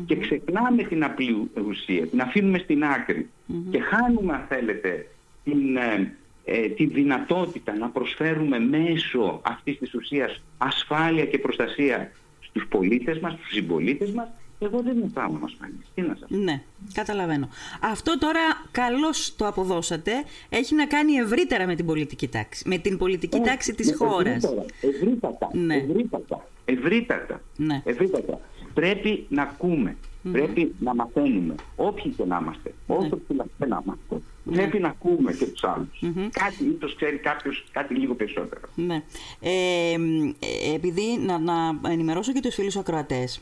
και 0.05 0.15
ξεχνάμε 0.15 0.83
την 0.83 1.03
απλή 1.03 1.49
ουσία, 1.67 2.07
την 2.07 2.21
αφήνουμε 2.21 2.57
στην 2.57 2.83
άκρη 2.83 3.29
και 3.71 3.79
χάνουμε 3.79 4.33
αν 4.33 4.45
θέλετε 4.49 5.07
την, 5.43 5.75
ε, 5.75 6.15
ε, 6.45 6.67
τη 6.67 6.86
δυνατότητα 6.86 7.77
να 7.77 7.89
προσφέρουμε 7.89 8.60
μέσω 8.60 9.41
αυτής 9.43 9.77
της 9.77 9.93
ουσίας 9.93 10.41
ασφάλεια 10.58 11.25
και 11.25 11.38
προστασία 11.38 12.12
στους 12.39 12.67
πολίτες 12.67 13.19
μας, 13.19 13.34
στους 13.34 13.51
συμπολίτες 13.51 14.12
μας, 14.12 14.27
εγώ 14.63 14.82
δεν 14.82 14.97
είμαι 14.97 15.10
πάνω 15.13 15.39
μας 15.41 15.58
Τι 15.95 16.01
να 16.01 16.15
σας 16.19 16.30
Ναι, 16.30 16.62
καταλαβαίνω. 16.93 17.49
Αυτό 17.82 18.17
τώρα 18.17 18.39
καλώς 18.71 19.36
το 19.36 19.47
αποδώσατε. 19.47 20.12
Έχει 20.49 20.75
να 20.75 20.86
κάνει 20.86 21.13
ευρύτερα 21.13 21.65
με 21.65 21.75
την 21.75 21.86
πολιτική 21.86 22.27
τάξη. 22.27 22.67
Με 22.67 22.77
την 22.77 22.97
πολιτική 22.97 23.38
ε, 23.38 23.41
τάξη 23.41 23.73
της 23.73 23.95
χώρας. 23.95 24.43
Ευρύτατα. 24.82 25.49
Ναι. 25.54 25.75
Ευρύτατα. 25.75 26.47
Ευρύτατα. 26.65 27.41
Ναι. 27.56 27.82
ευρύτατα. 27.86 28.39
Πρέπει 28.73 29.25
να 29.30 29.41
ακούμε. 29.41 29.97
Πρέπει 30.31 30.75
να 30.79 30.95
μαθαίνουμε. 30.95 31.55
Όποιοι 31.75 32.12
και 32.12 32.25
να 32.25 32.39
είμαστε. 32.41 32.73
Ναι. 32.88 32.95
Όσο 32.95 33.19
ψηλά 33.23 33.45
να 33.57 33.81
είμαστε. 33.86 34.21
Ναι. 34.43 34.55
Πρέπει 34.55 34.79
να 34.79 34.88
ακούμε 34.88 35.34
και 35.34 35.45
τους 35.45 35.63
αλλους 35.63 35.99
Κάτι 36.31 36.75
ίσως 36.77 36.95
ξέρει 36.95 37.17
κάποιος 37.17 37.65
κάτι 37.71 37.93
λίγο 37.95 38.13
περισσότερο. 38.13 38.62
Ναι. 38.75 39.03
Ε, 39.39 39.91
ε, 39.91 40.73
επειδή 40.73 41.17
να, 41.25 41.39
να 41.39 41.89
ενημερώσω 41.89 42.34
και 42.34 42.39
τους 42.39 42.55
φίλους 42.55 42.75
ακροατές. 42.75 43.41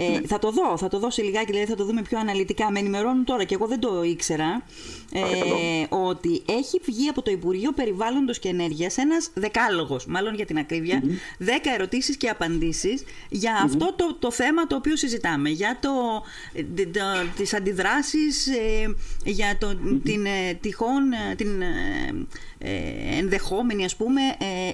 Ε, 0.00 0.08
ναι. 0.08 0.26
Θα 0.26 0.38
το 0.38 0.50
δω, 0.50 0.76
θα 0.76 0.88
το 0.88 0.98
δω 0.98 1.10
σε 1.10 1.22
λιγάκι, 1.22 1.52
δηλαδή 1.52 1.70
θα 1.70 1.76
το 1.76 1.84
δούμε 1.84 2.02
πιο 2.02 2.18
αναλυτικά. 2.18 2.70
Με 2.70 2.78
ενημερώνουν 2.78 3.24
τώρα 3.24 3.44
και 3.44 3.54
εγώ 3.54 3.66
δεν 3.66 3.80
το 3.80 4.02
ήξερα. 4.02 4.62
Ε, 5.12 5.86
ότι 5.88 6.42
έχει 6.48 6.80
βγει 6.84 7.08
από 7.08 7.22
το 7.22 7.30
Υπουργείο 7.30 7.72
Περιβάλλοντος 7.72 8.38
και 8.38 8.48
Ενέργειας 8.48 8.96
ένας 8.96 9.30
δεκάλογος, 9.34 10.06
μάλλον 10.06 10.34
για 10.34 10.44
την 10.44 10.58
ακρίβεια, 10.58 11.02
mm-hmm. 11.02 11.44
10 11.44 11.48
ερωτήσεις 11.74 12.16
και 12.16 12.28
απαντήσεις 12.28 13.04
για 13.28 13.60
αυτό 13.64 13.94
το, 13.96 14.16
το 14.18 14.30
θέμα 14.30 14.66
το 14.66 14.76
οποίο 14.76 14.96
συζητάμε. 14.96 15.48
Για 15.48 15.78
το, 15.80 16.22
το, 16.92 17.00
τις 17.36 17.54
αντιδράσεις, 17.54 18.46
ε, 18.46 18.94
για 19.24 19.56
το, 19.58 19.74
την 20.04 20.26
ε, 20.26 20.54
τυχόν, 20.60 21.12
ε, 21.12 21.34
την 21.34 21.62
ε, 21.62 22.26
ενδεχόμενη 23.18 23.84
ας 23.84 23.96
πούμε 23.96 24.20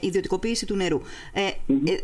ιδιωτικοποίηση 0.01 0.67
του 0.67 0.77
νερού. 0.77 1.01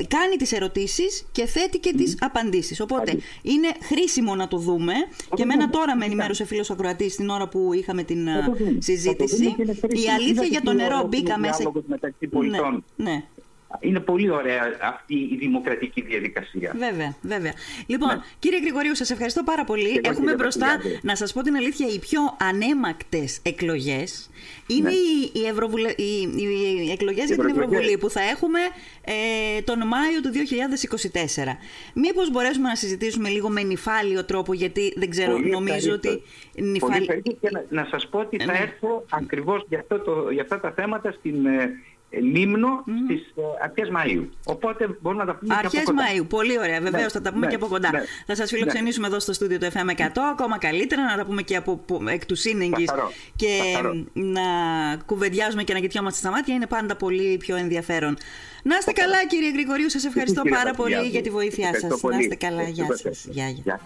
κάνει 0.09 0.37
τις 0.39 0.53
ερωτήσεις 0.53 1.27
και 1.33 1.47
θέτει 1.47 1.79
και 1.79 1.95
τις 1.97 2.17
απαντήσεις. 2.21 2.81
Οπότε 2.81 3.19
είναι 3.43 3.69
χρήσιμο 3.83 4.35
να 4.35 4.49
το 4.49 4.57
δούμε. 4.57 4.93
Και 5.35 5.43
εμένα 5.43 5.71
τώρα 5.71 5.97
με 5.97 6.05
ενημέρωσε 6.05 6.45
φίλος 6.45 6.71
ακροατής 6.71 7.17
την 7.17 7.29
ώρα 7.29 7.49
που 7.49 7.73
είχαμε 7.73 8.03
την 8.03 8.29
συζήτηση. 8.79 9.45
Η 9.89 10.09
αλήθεια 10.17 10.47
για 10.47 10.61
το 10.61 10.73
νερό 10.73 11.07
μπήκα 11.09 11.39
μέσα... 11.39 11.73
Ναι, 12.31 12.59
ναι. 12.97 13.23
Είναι 13.81 14.01
πολύ 14.01 14.31
ωραία 14.31 14.63
αυτή 14.83 15.15
η 15.15 15.37
δημοκρατική 15.37 16.01
διαδικασία. 16.01 16.75
Βέβαια, 16.79 17.15
βέβαια. 17.21 17.53
Λοιπόν, 17.87 18.09
ναι. 18.09 18.23
κύριε 18.39 18.59
Γρηγορίου, 18.59 18.97
σας 18.97 19.11
ευχαριστώ 19.11 19.43
πάρα 19.43 19.65
πολύ. 19.65 20.01
Έχουμε 20.03 20.35
μπροστά, 20.35 20.81
να 21.03 21.17
σας 21.17 21.33
πω 21.33 21.43
την 21.43 21.57
αλήθεια, 21.57 21.87
οι 21.87 21.99
πιο 21.99 22.21
ανέμακτες 22.39 23.41
εκλογές 23.43 24.31
είναι 24.67 24.89
ναι. 24.89 24.95
οι, 24.95 25.31
οι, 25.33 25.47
ευρωβουλε... 25.47 25.91
οι, 25.91 26.21
οι 26.87 26.91
εκλογές 26.91 27.27
για 27.27 27.37
την 27.37 27.49
Ευρωβουλή 27.49 27.99
που 27.99 28.11
θα 28.11 28.21
έχουμε 28.21 28.59
ε, 29.05 29.63
τον 29.63 29.79
Μάιο 29.87 30.21
του 30.21 30.31
2024. 31.43 31.45
Μήπως 31.95 32.31
μπορέσουμε 32.31 32.69
να 32.69 32.75
συζητήσουμε 32.75 33.29
λίγο 33.29 33.49
με 33.49 33.63
νυφάλιο 33.63 34.25
τρόπο, 34.25 34.53
γιατί 34.53 34.93
δεν 34.97 35.11
ξέρω, 35.11 35.33
πολύ 35.33 35.51
νομίζω 35.51 35.93
ότι... 35.93 36.23
Νυφάλ... 36.55 37.05
Πολύ 37.05 37.23
και 37.41 37.49
να, 37.51 37.65
να 37.69 37.87
σας 37.91 38.09
πω 38.09 38.19
ότι 38.19 38.37
θα 38.39 38.53
ναι. 38.53 38.59
έρθω 38.59 39.05
ακριβώς 39.11 39.65
για, 39.69 39.79
αυτό 39.79 39.99
το, 40.01 40.31
για 40.31 40.43
αυτά 40.43 40.61
τα 40.61 40.71
θέματα 40.71 41.13
στην 41.13 41.47
ε, 41.47 41.71
λίμνο 42.11 42.85
mm. 42.87 42.91
στις 43.05 43.21
ε, 43.37 43.43
αρχές 43.63 43.91
Μαΐου. 43.97 44.27
Οπότε 44.45 44.99
μπορούμε 45.01 45.25
να 45.25 45.33
τα 45.33 45.39
πούμε 45.39 45.55
αρχές 45.55 45.71
και 45.71 45.79
από 45.79 45.91
κοντά. 45.91 46.03
Μαΐου, 46.05 46.27
πολύ 46.29 46.59
ωραία. 46.59 46.81
Βεβαίως 46.81 47.03
ναι, 47.03 47.09
θα 47.09 47.21
τα 47.21 47.33
πούμε 47.33 47.45
ναι, 47.45 47.51
και 47.51 47.57
από 47.57 47.67
κοντά. 47.67 47.91
Ναι, 47.93 48.03
θα 48.27 48.35
σας 48.35 48.51
φιλοξενήσουμε 48.51 49.07
ναι. 49.09 49.13
εδώ 49.13 49.23
στο 49.23 49.33
στούντιο 49.33 49.59
του 49.59 49.67
FM100, 49.67 50.07
ακόμα 50.33 50.59
καλύτερα 50.59 51.05
να 51.05 51.17
τα 51.17 51.25
πούμε 51.25 51.43
και 51.43 51.57
από 51.57 51.85
εκ 52.09 52.27
του 52.27 52.35
σύνεγγυς 52.35 52.91
και 53.37 53.61
να 54.13 54.43
κουβεντιάζουμε 55.07 55.63
και 55.63 55.73
να 55.73 55.79
κοιτιόμαστε 55.79 56.19
στα 56.19 56.31
μάτια 56.31 56.55
είναι 56.55 56.67
πάντα 56.67 56.97
πολύ 56.97 57.37
πιο 57.37 57.57
ενδιαφέρον. 57.57 58.17
Να 58.63 58.77
είστε 58.77 58.93
καλά 58.93 59.27
κύριε 59.27 59.51
Γρηγορίου, 59.51 59.91
σας 59.91 60.05
ευχαριστώ 60.05 60.43
πάρα 60.51 60.75
πολύ 60.75 61.09
για 61.09 61.21
τη 61.21 61.31
βοήθειά 61.31 61.71
σας. 61.81 62.03
Να 62.03 62.19
είστε 62.19 62.35
καλά, 62.35 62.63
γεια 62.63 62.87
σας. 62.97 63.27
Γεια, 63.31 63.49
γεια. 63.49 63.81